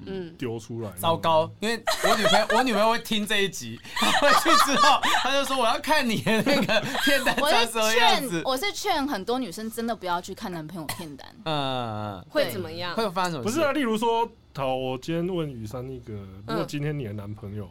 [0.05, 1.51] 嗯，丢出来，糟糕！
[1.59, 3.79] 因为我女朋友，我女朋友会听这一集，
[4.21, 12.93] 回去之后，她就说我要看你的那个 片单，我是劝，我是劝很多女生真的不要去看男朋友片单，嗯，会怎么样？
[12.95, 13.43] 会有发生什么？
[13.43, 16.13] 不是啊，例如说，好，我今天问雨珊那个，
[16.47, 17.67] 如果今天你的男朋友，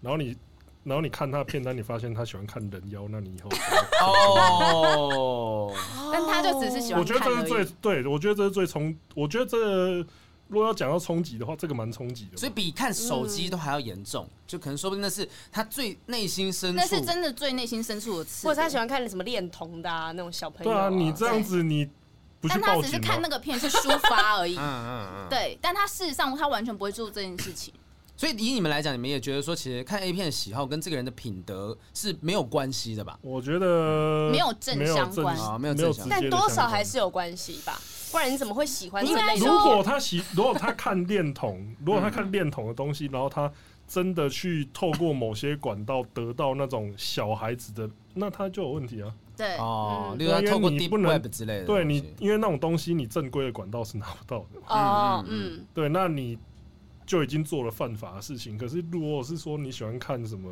[0.00, 0.34] 然后你，
[0.82, 3.50] 然后你看他的片单，你发现他喜欢看人妖，那你以后
[4.00, 5.74] 哦，
[6.10, 10.06] 但他就只是喜欢，我觉得这是最对，我觉得这是最冲，我觉得这。
[10.50, 20.90] 如果要讲到冲击的话，这个蛮冲击的，所以比看手机都还要严重，嗯、就可能说不定那是他最内心深处，那是真的最内心深处的刺，或者他喜欢看什么恋童的啊，那种小朋友、啊。
[20.90, 21.88] 对啊，你这样子你
[22.42, 24.56] 但他只是看那个片是抒发而已。
[24.58, 25.28] 嗯嗯嗯。
[25.28, 27.72] 对，但他事实上他完全不会做这件事情。
[28.16, 33.18] 所以以你们来讲，你们也觉得说，其实看 A 片的喜好跟这个人的品德是没有关系的吧？
[33.22, 37.80] 我觉得没有正相关啊，没有正相关，但多少还是有关系吧？
[38.10, 39.36] 不然你怎么会喜欢这类？
[39.36, 43.50] 如果他喜，如果他看恋童， 如果他看恋童的东西，然后他
[43.86, 49.12] 真的去透过某些管道得到那种小孩子的，那他就有问题啊。
[49.36, 54.60] 对哦，因为他透过 Deep Web 之类的，对你，因为那种东西你正规的管道是拿不到的。
[54.66, 56.38] 哦，嗯，对，那你
[57.06, 58.58] 就已经做了犯法的事情。
[58.58, 60.50] 可是如果是说你喜欢看什么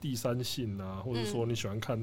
[0.00, 1.98] 第三性啊，或者说你喜欢看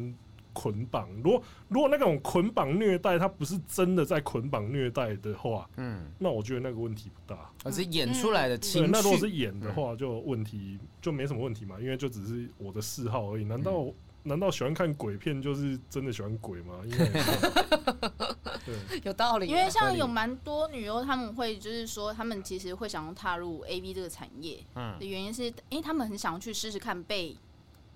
[0.54, 8.92] 捆绑，如果如果那种捆绑虐待，他不是真的在捆绑虐待的话，嗯，那我觉得那个问题不大，而是演出来的情绪。
[8.92, 13.44] 那如果是演的话，就问题就没什么问题嘛，因为就只是我的嗜好而已。
[13.44, 13.86] 难道？
[14.24, 16.76] 难道喜欢看鬼片就是真的喜欢鬼吗？
[16.86, 17.06] 应该
[18.64, 19.48] 对，有道理。
[19.48, 27.36] 因为像有蛮多女优，他们会就是说，他们其实会想要踏入 AV 这个产业，嗯，的原因是，因为他们很想要去试试看被。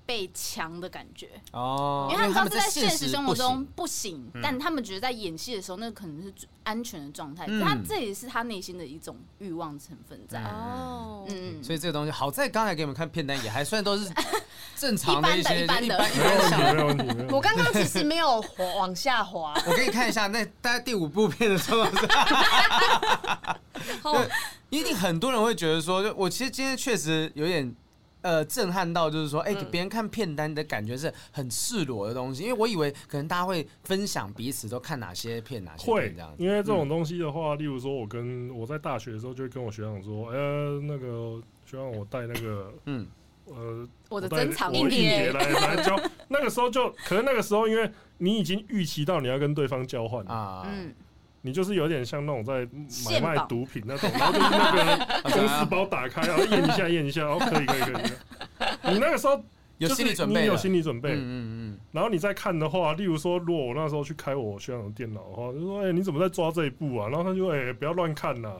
[0.05, 1.29] 被强的感觉。
[1.51, 6.33] 哦，因为他们知道是在现实生活中不行，但他们觉得在演戏的时候，那可能是
[6.63, 7.45] 安全的状态。
[7.63, 10.41] 他这也是他内心的一种欲望成分在。
[10.43, 11.25] 哦。
[11.27, 14.07] 嗯，所以这个东西好在刚才给你们看片单也还算都是
[14.77, 15.97] 正常的一些一般的。
[17.31, 18.43] 我刚刚其实没有
[18.77, 21.83] 往下滑，我给你看一下，那大概第五部片的时候，
[24.13, 24.29] 对，
[24.69, 27.75] 一定很多人会觉得说，就我其实今天确实有点。
[28.25, 36.33] 呃，震撼到就是说，哎、欸，给别人看片单的感觉是很赤裸的东西，因为我以为可能大家会分享彼此都看哪些片，哪些片这样。
[36.39, 43.07] 因为这种东西的话，嗯、例如说，我跟我在大学的时候就会跟我学长说，哎、欸，那个学长我带那个，嗯，
[43.45, 45.95] 呃，我的珍藏硬碟来来交。
[46.27, 50.65] 那个时候就可能那个时候，因为你已经预期到你要跟对方交换啊。
[50.67, 50.91] 嗯
[51.45, 52.67] 你就是有点像那种在
[53.07, 58.91] 买卖毒品那种，然后就是那个公司包打开， 然后验一下验一下，哦，可以可以可以。
[58.91, 59.39] 你那个时候
[59.77, 61.79] 有心理准备，你有心理准备，嗯嗯嗯。
[61.91, 67.09] 然后你再看的话，例如说，如果我那时候去开我学长的电脑的话，就说，哎，你怎么在抓这一步啊？
[67.09, 68.51] 然后他就，哎，不要乱看呐。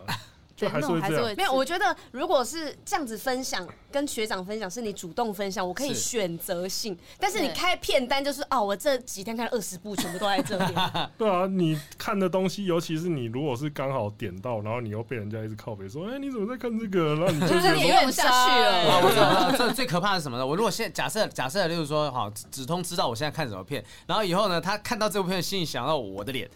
[0.55, 1.51] 就还是会这样，没有。
[1.53, 6.97] 我觉得如果是这样子分享，跟学长分享是你主动分享，我可以选择性。
[7.19, 10.73] 但是你开片单就是哦，我这几天看了二十部，全部都在这里。
[11.17, 17.15] 对啊，你看的东西，尤其是你如果是刚好点到，然后你又被人家一直靠北说，哎，你怎么在看这个？
[17.15, 18.99] 然后你就演不 下去了。
[19.03, 20.45] 我知道，这最可怕的是什么呢？
[20.45, 26.49] 我如果现在假设假设，例如说，好，子通知道我现在看什么片，然后以后呢，他看到这部片，心里想到我的脸，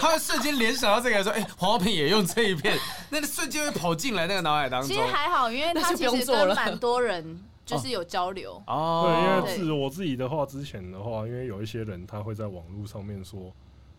[0.00, 2.76] 他会瞬间联想到这个，说，哎，黄也用这一片。
[3.10, 4.88] 那个瞬间会跑进来那个脑海当中。
[4.88, 8.62] 其实还好，因为他其实跟蛮多人就是有交流。
[8.66, 13.52] 哦，对，因为是我自己的话，之前的话，因为有一些人他会在网络上面说，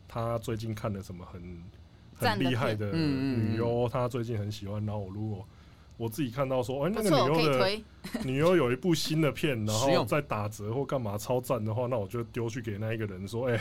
[0.08, 1.64] 他最近看了什么很
[2.16, 4.86] 很厉害的女优，他最近很喜欢。
[4.86, 5.46] 然后我如果
[5.98, 7.82] 我自己看到说，哎，那个女优的
[8.26, 13.60] 女优有一部新的片， 然后在打折或干嘛超赞的话，那我就丢去给那一个人说，哎。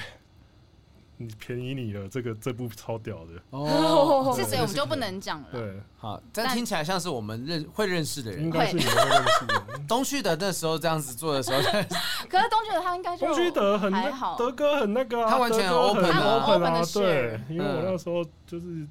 [1.23, 5.49] 你便宜你了，这个这部超屌的哦， 是谁我们就不能讲了。
[5.53, 9.62] 对，好，但听起来像是我们认会认识的人，应该是你们会认识的。
[9.89, 11.61] 东旭德那时候这样子做的时候，
[12.29, 18.87] 可是东旭德他应该东旭德很还好，德哥很那个，他完全 open 很 open 啊，对，因为我那时候就是。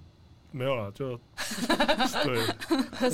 [0.51, 1.17] 没有了，就
[2.25, 2.43] 对，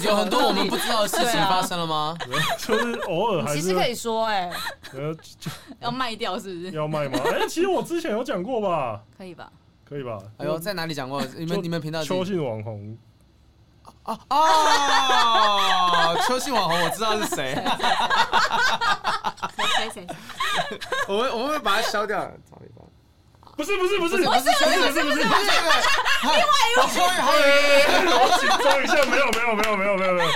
[0.03, 2.17] 有很多我们不知道的事情发生了吗？
[2.57, 4.51] 就是偶尔还是其实可以说，哎，
[4.93, 5.15] 呃，
[5.79, 6.71] 要卖掉是不是？
[6.71, 7.19] 要卖吗？
[7.25, 9.01] 哎，其实我之前有讲过吧？
[9.17, 9.51] 可以吧？
[9.88, 10.17] 可以吧？
[10.38, 11.23] 哎呦，在哪里讲过？
[11.38, 12.97] 你们你们频道邱姓网红
[14.03, 16.15] 啊啊！
[16.25, 17.53] 邱姓网红我知道是谁，
[19.55, 20.07] 谁谁谁？
[21.07, 22.31] 我们我们会把它消掉。
[23.58, 26.86] 不是不是不是不是不是不是不是，另外一位，
[28.08, 30.30] 我紧张一下，没有没有没有没有没有没有，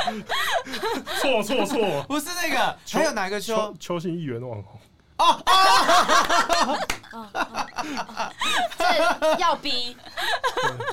[1.19, 4.79] 错错错，不是那个，还有哪个邱邱姓议员的网红？
[5.19, 6.79] 哦哦，
[8.75, 8.83] 这
[9.37, 9.95] 要逼，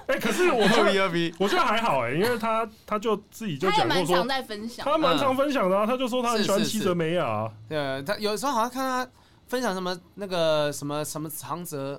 [0.07, 9.11] 哎，可是我觉得我觉得还好哎，因为他他就自己就讲过说，在分享，他蛮常分享的，他就说他很喜欢七泽美雅，对，他有时候好像看他
[9.47, 11.99] 分享什么那个什么什么长泽。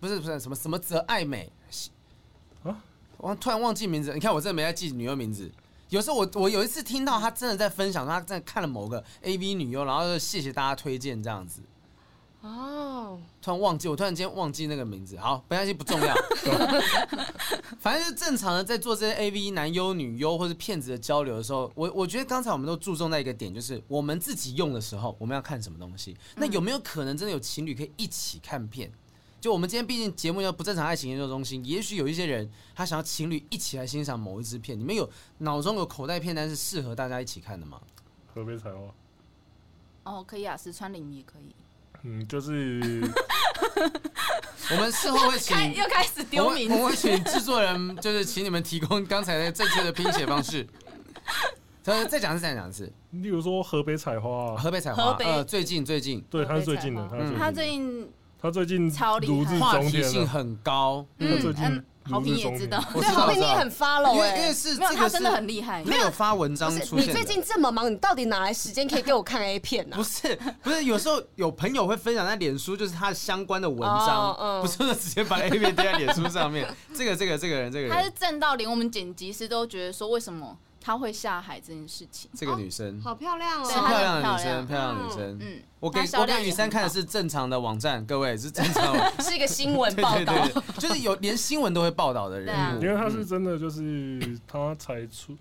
[0.00, 1.52] 不是不是什么什么泽爱美
[2.64, 2.82] 啊！
[3.18, 4.12] 我突然忘记名字。
[4.14, 5.50] 你看我真的没在记女优名字。
[5.90, 11.60] 有时候我我有一次听到他真的在分享，他真的看了某个 AV 女优，然后就谢谢大家推荐这样子。
[12.42, 15.18] 哦，突然忘记，我突然间忘记那个名字。
[15.18, 16.14] 好，没关系，不重要。
[17.78, 26.16] 反正就是正常的在做这些 AV 男优女优或是骗子的交流的时候，我我觉得刚才我们都注重在一个点，就是我们自己用的时候，我们要看什么东西。
[26.36, 28.90] 那有没有可能真的有情侣可以一起看片？
[29.40, 37.80] 就我们今天毕竟节目叫不正常爱情研究中心，也许有一些人他想要情侣一起来欣赏某一支片，你们有脑中有口袋片单是适合大家一起看的吗？
[38.34, 38.80] 河北彩花。
[40.04, 41.54] 哦，可以啊，石川绫也可以。
[42.02, 42.80] 嗯，就是
[44.70, 50.66] 我们事后会请又开始丢名，我们会请制作人，就是请你们提供刚才的正确的 拼写方式。
[51.82, 52.92] 再再讲一次，再讲一次。
[53.12, 58.10] 例如说河北彩花，河北彩花，呃，最近最近，对，他是最近的，他最近
[58.40, 61.84] 他最近超厉害，话题性很高，他最近。
[62.02, 67.08] 好评也知道，对，好评你也很 follow 哎，因为是没有他真的很厉害，没有发文章出现。
[67.08, 69.96] 你最近这么忙，你到底哪来时间可以给我看 A 片呢？
[69.96, 76.66] 不是不是，有时候有朋友会分享在脸书，就是他相关的文章，不是说直接把 A 片贴在脸书上面。
[76.96, 80.56] 这个这个这个人这个人，他是正到连我们剪辑师都觉得说，为什么？
[80.80, 83.00] 他会下海这件事情，这个女生。
[83.02, 84.96] 好漂亮哦，是漂亮的女生，漂亮。
[84.96, 85.38] 的女生。
[85.40, 90.48] 嗯，我给我给雨珊看的是正常的网站，各位是正常， 是一个新闻报道，
[90.80, 92.78] 就是有连新闻都会报道的人。
[92.78, 95.36] 物，因为她是真的，就是她才出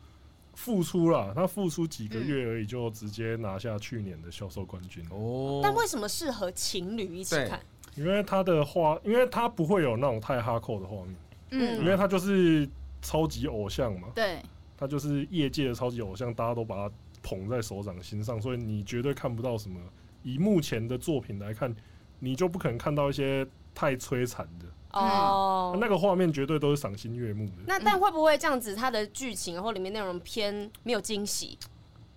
[0.55, 5.01] 付出了，他付出几个月而已，就直接拿下去年的销售冠军。
[5.09, 5.61] 哦。
[5.63, 7.57] 但为什么适合情侣一起看？
[7.95, 11.15] 因为他的画，因为他不会有那种太哈扣的画面，
[11.51, 12.67] 嗯，因为他就是
[13.01, 14.41] 超级偶像嘛，对。
[14.79, 19.77] 他就是业界的超级偶像，大家都把他捧在手掌心上，所以你绝对看不到什么。
[20.23, 21.75] 以目前的作品来看，
[22.19, 25.77] 你就不可能看到一些太摧残的哦。
[25.81, 27.55] 那个画面绝对都是赏心悦目的。
[27.67, 31.59] 那但会不会这样子，它的剧情或里面内容偏没有惊喜？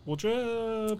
[0.05, 0.97] 我觉得。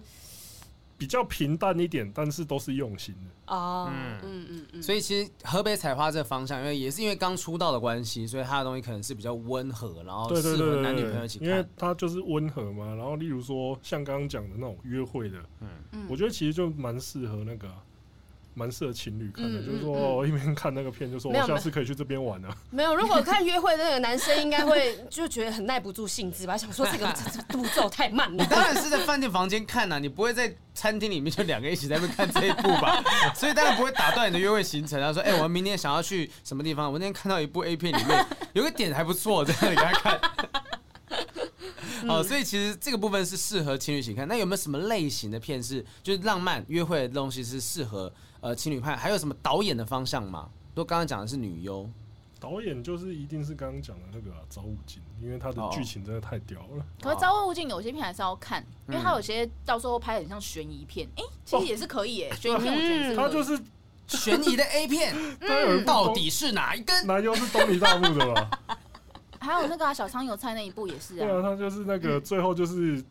[0.97, 3.89] 比较平淡一点，但是都是用心的哦。
[3.91, 4.83] 嗯嗯嗯嗯。
[4.83, 11.47] 所以其实河北采花这个方向，因为也是因为刚出道的关系，所以他的东西可能是比较温和，然后适合男女朋友一起看。
[11.47, 17.67] 因为他就是温和嘛，然后例如说像刚刚讲的那种约会的，嗯嗯，我觉得其实就蛮适合那个。
[18.53, 22.55] 蛮适合情侣看的，就是说一边看那个片，就说我下次可以去这边玩啊。
[22.69, 27.07] 没有，如果看约会的那个男生，应该会就觉得很耐不住性子吧，想说这个
[27.49, 28.43] 步骤太慢了。
[28.43, 33.03] 你当然是在饭店房间看呐，你不会在餐厅里面就两个一起在那边看这一部吧？
[33.35, 35.01] 所以当然不会打断你的约会行程。
[35.01, 36.91] 啊说：“哎，我们明天想要去什么地方？
[36.91, 40.21] 我那天看到一部 A 片，里面 有个点还不错，在那里给他看。
[42.07, 44.27] ”好，所以其实这个部分是适合情侣一起看。
[44.27, 48.13] 那有没有什么类型的片是就是浪漫约会的东西是适合？
[48.43, 50.49] 呃，情侣派还有什么导演的方向吗？
[50.75, 51.89] 都刚刚讲的是女优，
[52.41, 56.85] 导演就是一定是刚刚讲的那个朝雾镜，因为他的剧情真的太屌了。
[57.01, 62.33] 可是朝雾镜有些片还是要看，因为他有些到时候拍的很像悬疑片，哎，其实也是可以耶。
[62.35, 63.57] 悬疑片我觉得他就是
[64.07, 65.15] 悬疑的 A 片，
[65.87, 67.07] 到底是哪一根？
[67.07, 68.59] 男优是东尼大木的吧？
[69.39, 71.25] 还有那个小仓有菜那一部也是啊。
[71.25, 73.01] 对啊，他就是那个最后就是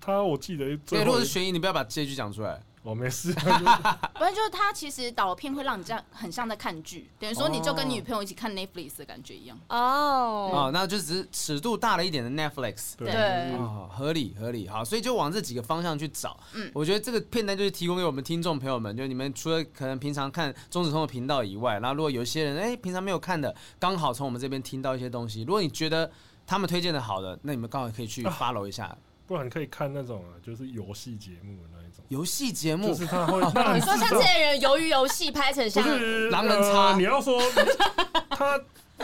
[0.00, 2.58] 他，我记得对，如果是悬疑，你不要把结局讲出来。
[2.82, 3.32] 我没事，
[4.18, 9.58] 不是就是他其实导片会让你这样很像在看剧，等于说你就跟女朋友一起看 Netflix 的感觉一样。
[9.68, 10.50] 哦。
[10.52, 16.38] 哦，那就只是尺度大了一点的 Netflix，对，哦，合理合理，好，所以就往这几个方向去找。
[16.54, 26.10] 嗯，我觉得这个片单就是提供给我们听众朋友们，就你们除了可能平常看中子通的频道以外，然后如果有些人哎平常没有看的，刚好从我们这边听到一些东西，如果你觉得
[26.46, 28.96] 他们推荐的好的，那你们刚好可以去 follow 一下，
[29.28, 31.68] 不然可以看那种啊，就是游戏节目的。
[32.08, 33.38] 游戏节目就是他会，
[33.74, 35.84] 你说像这些人鱿鱼游戏拍成像
[36.30, 37.38] 狼人杀，你要说
[38.30, 38.56] 他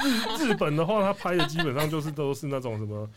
[0.02, 3.10] 日日本的话，他拍的基本上就是都是那种什么，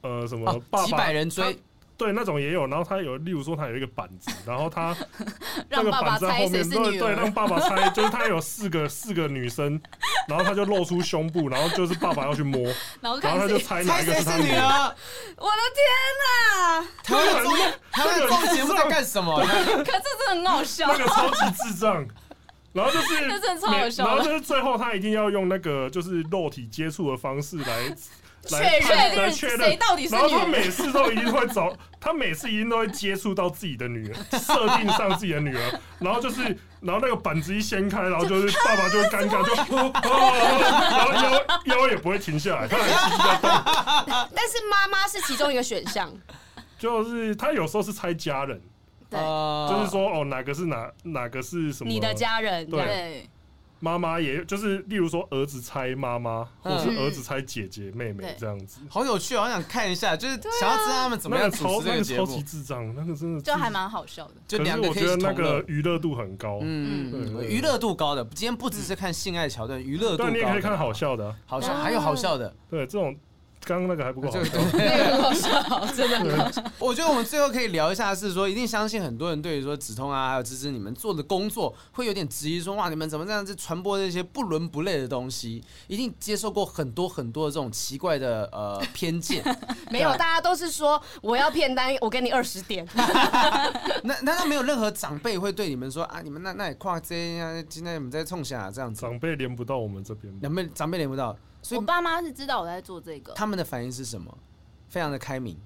[0.00, 1.56] 呃，什么几百人追。
[2.00, 4.96] 对，那种也有，然后他有，例如说他有一个板子， 然后他
[5.68, 9.78] 那个板子在后面，对对，让爸爸猜， 就是他有四个四个女生，
[10.26, 12.62] 然后他就露出胸部，然后就是爸爸要去摸，
[13.02, 14.96] 然后他就猜哪一个是他女儿。
[15.36, 15.84] 我的天
[16.22, 16.88] 哪！
[17.04, 19.36] 他们这他们这个节目在干什么？
[19.38, 22.06] 可这真的很好笑，那个超级智障。
[22.72, 24.06] 然后就是，这真的超好笑。
[24.06, 27.94] 然后就是最后他一定要用那个就是肉体接触的方式来。
[28.46, 30.30] 确认确认谁到底是女人？
[30.30, 36.42] 然后他每次都一定会找，他每次一定都会接触到自己的女儿，设定上自己的女儿，然后就是，
[36.80, 43.50] 然后那个板子一掀开，然后就是爸爸就会尴尬，就，然后腰腰也不会停下来，他还继续在动。
[44.34, 46.10] 但是妈妈是其中一个选项，
[46.78, 48.60] 就是他有时候是猜家人，
[49.10, 51.90] 对，就是说哦，哪个是哪哪个是什么？
[51.90, 53.28] 你的家人，对。
[53.80, 64.34] 对妈妈也就是，例如说儿子猜妈妈，或是儿子猜姐姐妹妹这样子，好有趣，好想看一下，就是想要知道他们怎么样超那个超级智障，那个真的就还蛮好笑的。
[64.46, 68.22] 就两个我觉得那个娱乐度很高，嗯，娱乐度高的。
[68.34, 70.24] 今天不只是看性爱桥段，娱乐度高。
[70.24, 72.54] 对，你也可以看好笑的，好笑还有好笑的。
[72.68, 73.16] 对，这种
[73.64, 76.64] 刚刚那个还不够好笑，那个很好笑，真的很好笑。
[76.78, 85.62] 我觉得我们最后可以聊一下，是说一定相信很多人对于说止痛啊，还有芝芝你们做的工作，会有点质疑说，哇，你们怎么这样子传播这些不伦不类的东西？
[85.88, 89.44] 一定接受过很多很多的这种奇怪的呃偏见。
[89.90, 92.86] 没有，大家都是说我要骗单，我给你二十点。
[94.02, 99.02] 那难道没有任何长辈会对你们说啊，你们那那也跨这啊，今天你们在冲下这样子？
[99.02, 101.36] 长辈连不到我们这边，长辈长辈连不到。
[101.62, 104.36] 所以我爸妈是知道我在做这个，他们的反应是什么？
[104.88, 105.56] 非常的开明，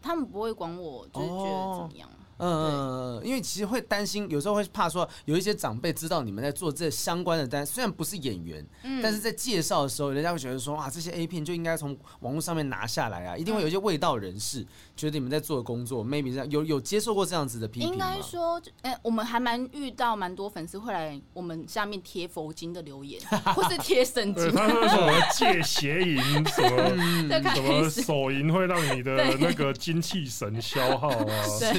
[0.00, 2.08] 他们不会管我，就是觉得怎么样。
[2.44, 14.66] 嗯，因为其实会担心，有时候会怕说有一些长辈知道你们在做这相关的单，虽然不是演员，嗯，但是在介绍的时候，人家会觉得说，哇，这些 A 片就应该从网络上面拿下来啊，一定会有一些味道人士
[14.96, 17.94] 觉得你们在做的工作，maybe 这样有有接受过这样子的批评吗？
[17.94, 23.22] 应该说，哎，我们还蛮遇到蛮多粉丝会来我们下面贴佛经的留言，
[23.54, 31.72] 或是贴神经，他说什么借邪淫，什么 什么手淫会让你的那个精气神消耗啊，是。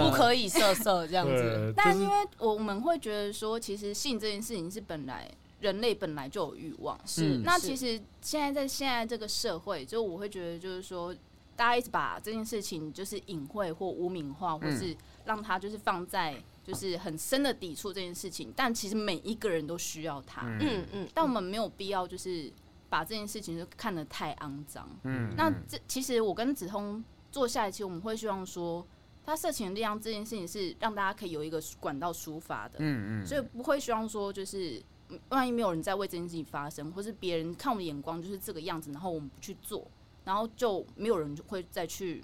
[0.00, 7.40] 不可以色色这样子，但因为我们会觉得说，其实性这件事情是本来人类本来就有欲望，是。
[7.44, 11.14] 那其实现在在现在这个社会，就我会觉得就是说，
[11.56, 14.94] 大家一直把这件事情就是隐晦或污名化，或是
[15.24, 18.52] 让它就是放在就是很深的抵触这件事情。
[18.54, 21.08] 但其实每一个人都需要它，嗯嗯。
[21.14, 22.52] 但我们没有必要就是
[22.90, 25.32] 把这件事情就看得太肮脏，嗯。
[25.36, 27.02] 那这其实我跟子通
[27.32, 28.86] 做下一期，我们会希望说。
[29.26, 34.82] 他色情的力量这件事情是让大家可以有一个管道抒发的，嗯嗯，所以不会希望说就是
[35.30, 39.86] 万一没有人在为这件事情发声，或是别人看我们的眼光就是这个样子，然后我们不去做，
[40.24, 42.22] 然后就没有人会再去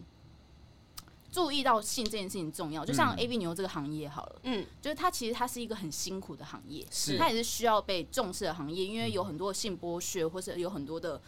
[1.33, 2.85] 注意到性这件事情重要。
[2.85, 11.21] 就像 A B 牛这个行业好了，嗯，就是它其实它是一个很辛苦的行业，是它也是需要被重视的行业，因为有很多的性剥削，或是有很多的。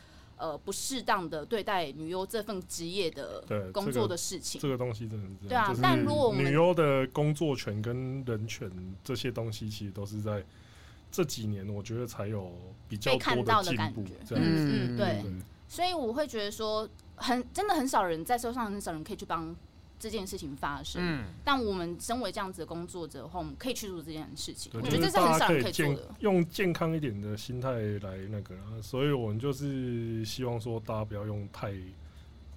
[0.43, 5.73] 呃，不适当的对待女优这份职业的工作的事情，这个、这个东西真的是对啊。
[5.81, 8.69] 但如果我们女优的工作权跟人权
[9.05, 10.45] 这些东西，其实都是在
[11.13, 12.53] 这几年，我觉得才有
[12.89, 14.05] 比较多的进步。
[14.27, 15.25] 这样子，嗯嗯，对。
[15.69, 19.55] 所以我会觉得说，很真的很少人在社会上，很少人可以去帮。
[20.03, 24.73] 这件事情发生，嗯，但我们身为这样子的工作者的话，我们可以去做这件事情。
[24.75, 26.13] 我觉得这是很少人可以做的。
[26.19, 31.73] 用健康一点的心态来那个，所以我们就是希望说，大家不要用太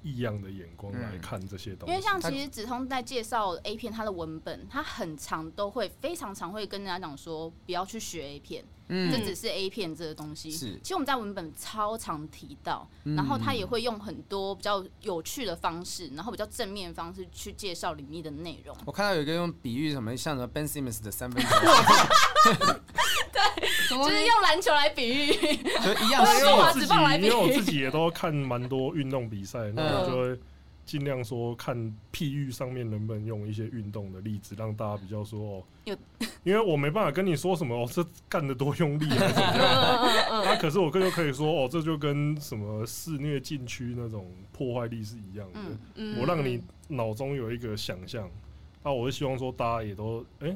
[0.01, 1.93] 异样的眼光来看这些东西。
[1.93, 8.65] 因为像其实子通在介绍 A 片，它的文本，它很长都会非常常会跟人家讲说，不要去学 A 片。
[8.87, 10.51] 嗯，这只是 A 片这个东西。
[10.51, 18.75] 是，其实我们在文本超常提到，然后他也会用很多比较有趣的方式，然后比较正面的方式去介绍里面的内容。
[18.85, 21.49] 我看到有一个用比喻什么，像什么 Ben Simmons 的三分球。
[23.31, 23.41] 对，
[23.89, 26.25] 就是用篮球来比喻，就一样。
[26.39, 30.39] 因为我自己，因为我自己也都看蛮多运动比赛，那我就会。
[30.85, 31.75] 尽量说看
[32.13, 35.39] 譬喻上面能不能用一些运动的例子，让大家比较说
[35.85, 35.97] 哦，
[36.43, 40.43] 因为我没办法跟你说什么哦，这干得多用力还是怎么样？
[40.45, 45.59] 那 可是我哥就可以说哦，这就跟什么肆虐禁区那种破坏力是一样的。
[46.19, 48.29] 我让你脑中有一个想象，
[48.83, 50.55] 那我是希望说大家也都哎，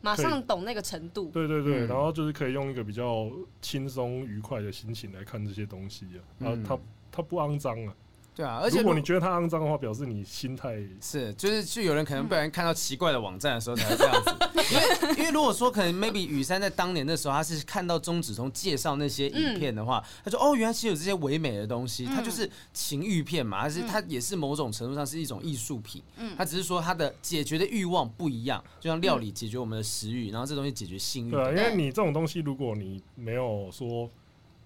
[0.00, 1.30] 马上懂那个程度。
[1.32, 3.30] 对对对，然后就是可以用一个比较
[3.62, 6.06] 轻松愉快的心情来看这些东西
[6.40, 6.76] 啊，它
[7.12, 7.94] 它不肮脏啊。
[8.40, 14.34] 对啊，而且如果你觉得它肮脏的话，表示你心态是，就是就有人可能不然看到奇怪的网站的时候才会这样子。
[14.70, 26.02] 因为因为如果说可能 maybe 雨山在当年的时候，他是看到钟子通介绍那些影片的话，他说哦，原来其实有这些唯美的东西，它就是情欲片嘛，还是它也是某种程度上是一种艺术品。
[26.16, 31.30] 嗯，它只是说它的解决的欲望不一样，就像料理解决我们的食欲，然后这东西解决性欲。
[31.32, 34.08] 对啊，因为你这种东西，如果你没有说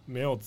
[0.07, 0.39] 没有。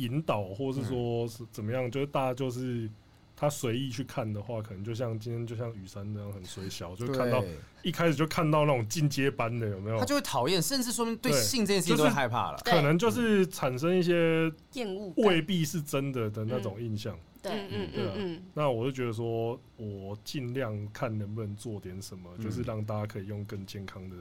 [0.00, 2.88] 引导，或是说是怎么样，就是大家就是
[3.36, 7.42] 他随意去看的话，可能就像今天就像雨山那样很随小，就看到
[7.82, 9.98] 一开始就看到那种进阶班的有没有？
[9.98, 17.16] 他就会讨厌，甚至说明对性这件事情都会害怕了，可能就是产生一些厌恶，未必是真的的那种印象。
[17.42, 18.42] 对，嗯嗯嗯。
[18.52, 24.16] 那我就觉得说，我尽量看能不能做点什么，就是让大家可以用更健康的。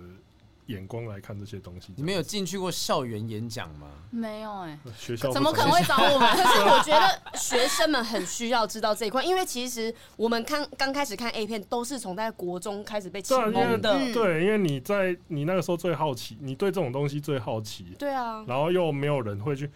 [0.70, 3.88] 眼光来看这些东西，你们有进去过校园演讲吗？
[4.12, 6.30] 没有哎、欸，学校怎么可能会找我们？
[6.38, 14.14] 可是我觉得学生们很需要知道这一块，因为其实我们看刚开始看 A 片都是从在国中开始被启蒙的。
[14.14, 17.96] 对，因为你在你那个时候最好奇，你对这种东西最好奇。
[17.98, 19.70] 对啊，然后又没有人会去。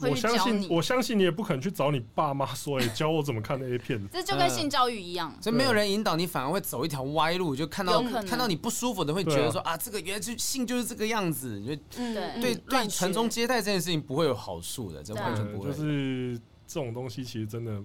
[0.00, 4.00] 我相信，我相信你也不可能去找你爸妈说，哎，教我怎么看 A 片。
[4.12, 12.14] 这就跟性教育一样，所以没有人引导你，反而会走一条歪路，就看到看到你不舒服的，会觉得说啊，这个原来就性就是这个样子，就对。
[12.40, 15.70] 对对传宗接代这件事情不会有好处的，这完全不会。
[15.70, 17.82] 就是这种东西其实真的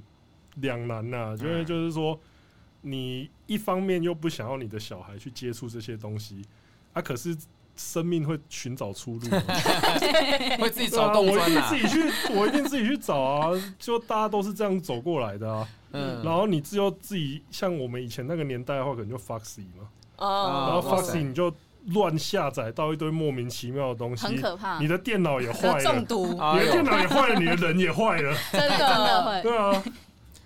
[0.56, 2.20] 两难呐，因为就是说，
[2.82, 6.42] 你一方面又不想要你的小孩去接触这些东西，
[6.94, 7.36] 啊，可是
[7.80, 9.30] 生命会寻找出路，
[10.60, 13.50] 会自己找洞钻啊，我一定自己去，我一定自己去找啊，
[13.80, 15.68] 就大家都是这样走过来的啊。
[15.92, 21.54] 嗯，然后你只有自己，像我们以前那个年代的话，可能就 Foxy 嘛，哦，然后 Foxy 你就。
[21.92, 24.78] 乱下载到一堆莫名其妙的东西，很可怕。
[24.80, 26.28] 你的电脑也坏了，中毒。
[26.28, 28.36] 你的电脑也坏了，你的人也坏了。
[28.52, 29.42] 真的，真的会。
[29.42, 29.84] 对啊，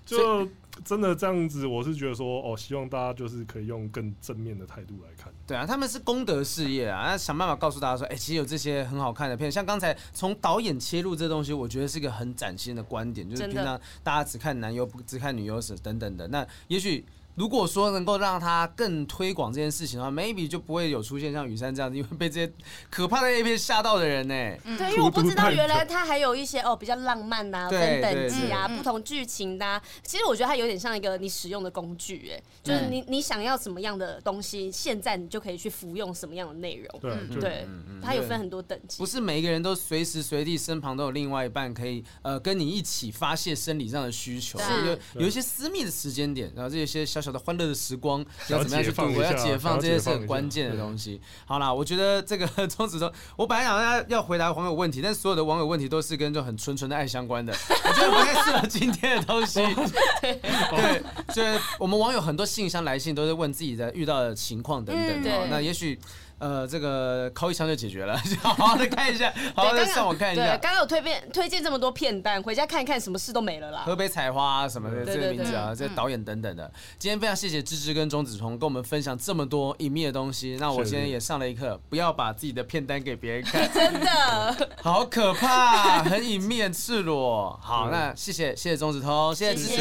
[0.05, 0.47] 就
[0.83, 5.31] 真的这样子，我是觉得说，哦，希望大家就是可以用更正面的态度来看。
[5.45, 17.05] 对啊，他们是功德事业啊，那想办法告诉大家说，哎，其实有这些很好看的片，像刚才从导演切入这东西，我觉得是一个很崭新的观点，就是平常大家只看男优不只看女优是等等的，那也许。
[17.35, 22.53] 如果说能够让他更推广这件事情的话，maybe 就不会有出现像雨山这样子，因为被这些
[22.89, 24.33] 可怕的 A 片吓到的人呢。
[24.77, 29.81] 对，因为我不知道原来他还有一些哦比较浪漫呐、啊、分等级啊、不同剧情的、啊。
[30.03, 36.99] 其实我觉得它有点像一个你使用的工具，哎，就是你你想要什么样的东西，现在你就可以去服用什么样的内容。
[37.01, 37.67] 对，对，
[38.01, 38.97] 它有分很多等级。
[38.99, 48.19] 不是每一个人都随时随地身旁都有另外一半可以呃跟你一起发泄生理上的需求，有有一些私密的时间点，然后这些小小的欢乐的时光
[48.49, 49.23] 要怎么样去度过？
[49.23, 51.21] 要解放这些是很关键的东西。
[51.45, 59.61] 好啦，我觉得这个 钟子通，我本来想大家要回答网友问题，但所有的网友问题都是跟这种很纯纯的爱相关的，我觉得不太适合今天的东西。
[60.21, 61.01] 对，
[61.33, 61.47] 所以
[61.79, 65.47] 我们网友很多信箱来信都是问自己的遇到的情况等等的。
[65.47, 65.97] 那也许。
[66.43, 70.43] 呃，这个扣一枪就解决了， 好好的看一下，好好的上网看一下。
[70.43, 73.83] 对，刚刚有推荐推荐这么多片单，回家看一看，什么事都没了啦。
[73.85, 76.69] 河北采花什么的这个名字啊，这导演等等的。
[76.99, 87.57] 今天非常谢谢芝芝跟钟子聪跟我们分享这么多隐秘的东西，那我今天也上了一课，不要把自己的片单给别人看， 真的，好可怕，很隐秘，很赤裸。
[87.63, 89.75] 好，那谢谢谢谢钟子聪，谢谢芝芝，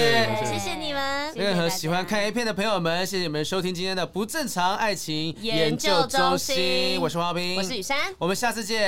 [0.46, 1.32] 谢谢你们。
[1.34, 6.51] 任何喜欢看 A 片的朋友们，谢谢你们收听今天的不正常爱情研究中心。
[7.00, 8.80] 我是花冰，我是雨珊，我们下次见，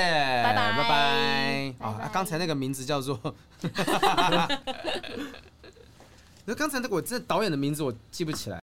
[0.43, 1.73] 拜拜拜拜。
[1.79, 3.19] 啊，刚才那个名字叫做，
[6.45, 8.53] 那刚才那个我这导演的名字我记不起来。